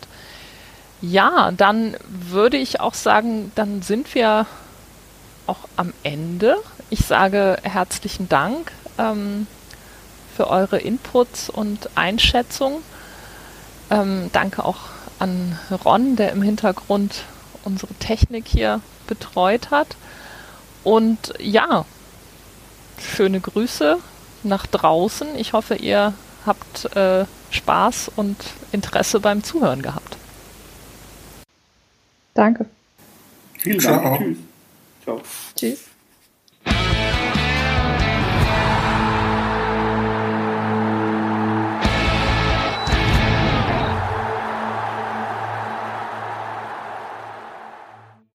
[1.02, 4.46] Ja, dann würde ich auch sagen, dann sind wir
[5.48, 6.58] auch am Ende.
[6.90, 9.48] Ich sage herzlichen Dank ähm,
[10.36, 12.80] für eure Inputs und Einschätzungen.
[13.90, 14.80] Ähm, danke auch
[15.20, 17.24] an Ron, der im Hintergrund
[17.64, 19.96] unsere Technik hier betreut hat.
[20.84, 21.86] Und ja,
[23.00, 23.98] schöne Grüße
[24.46, 25.36] nach draußen.
[25.38, 26.14] Ich hoffe, ihr
[26.46, 28.38] habt äh, Spaß und
[28.72, 30.18] Interesse beim Zuhören gehabt.
[32.34, 32.66] Danke.
[33.60, 34.20] Vielen Dank.
[34.20, 34.38] Tschüss.
[35.04, 35.22] Ciao.
[35.56, 37.13] Tschüss.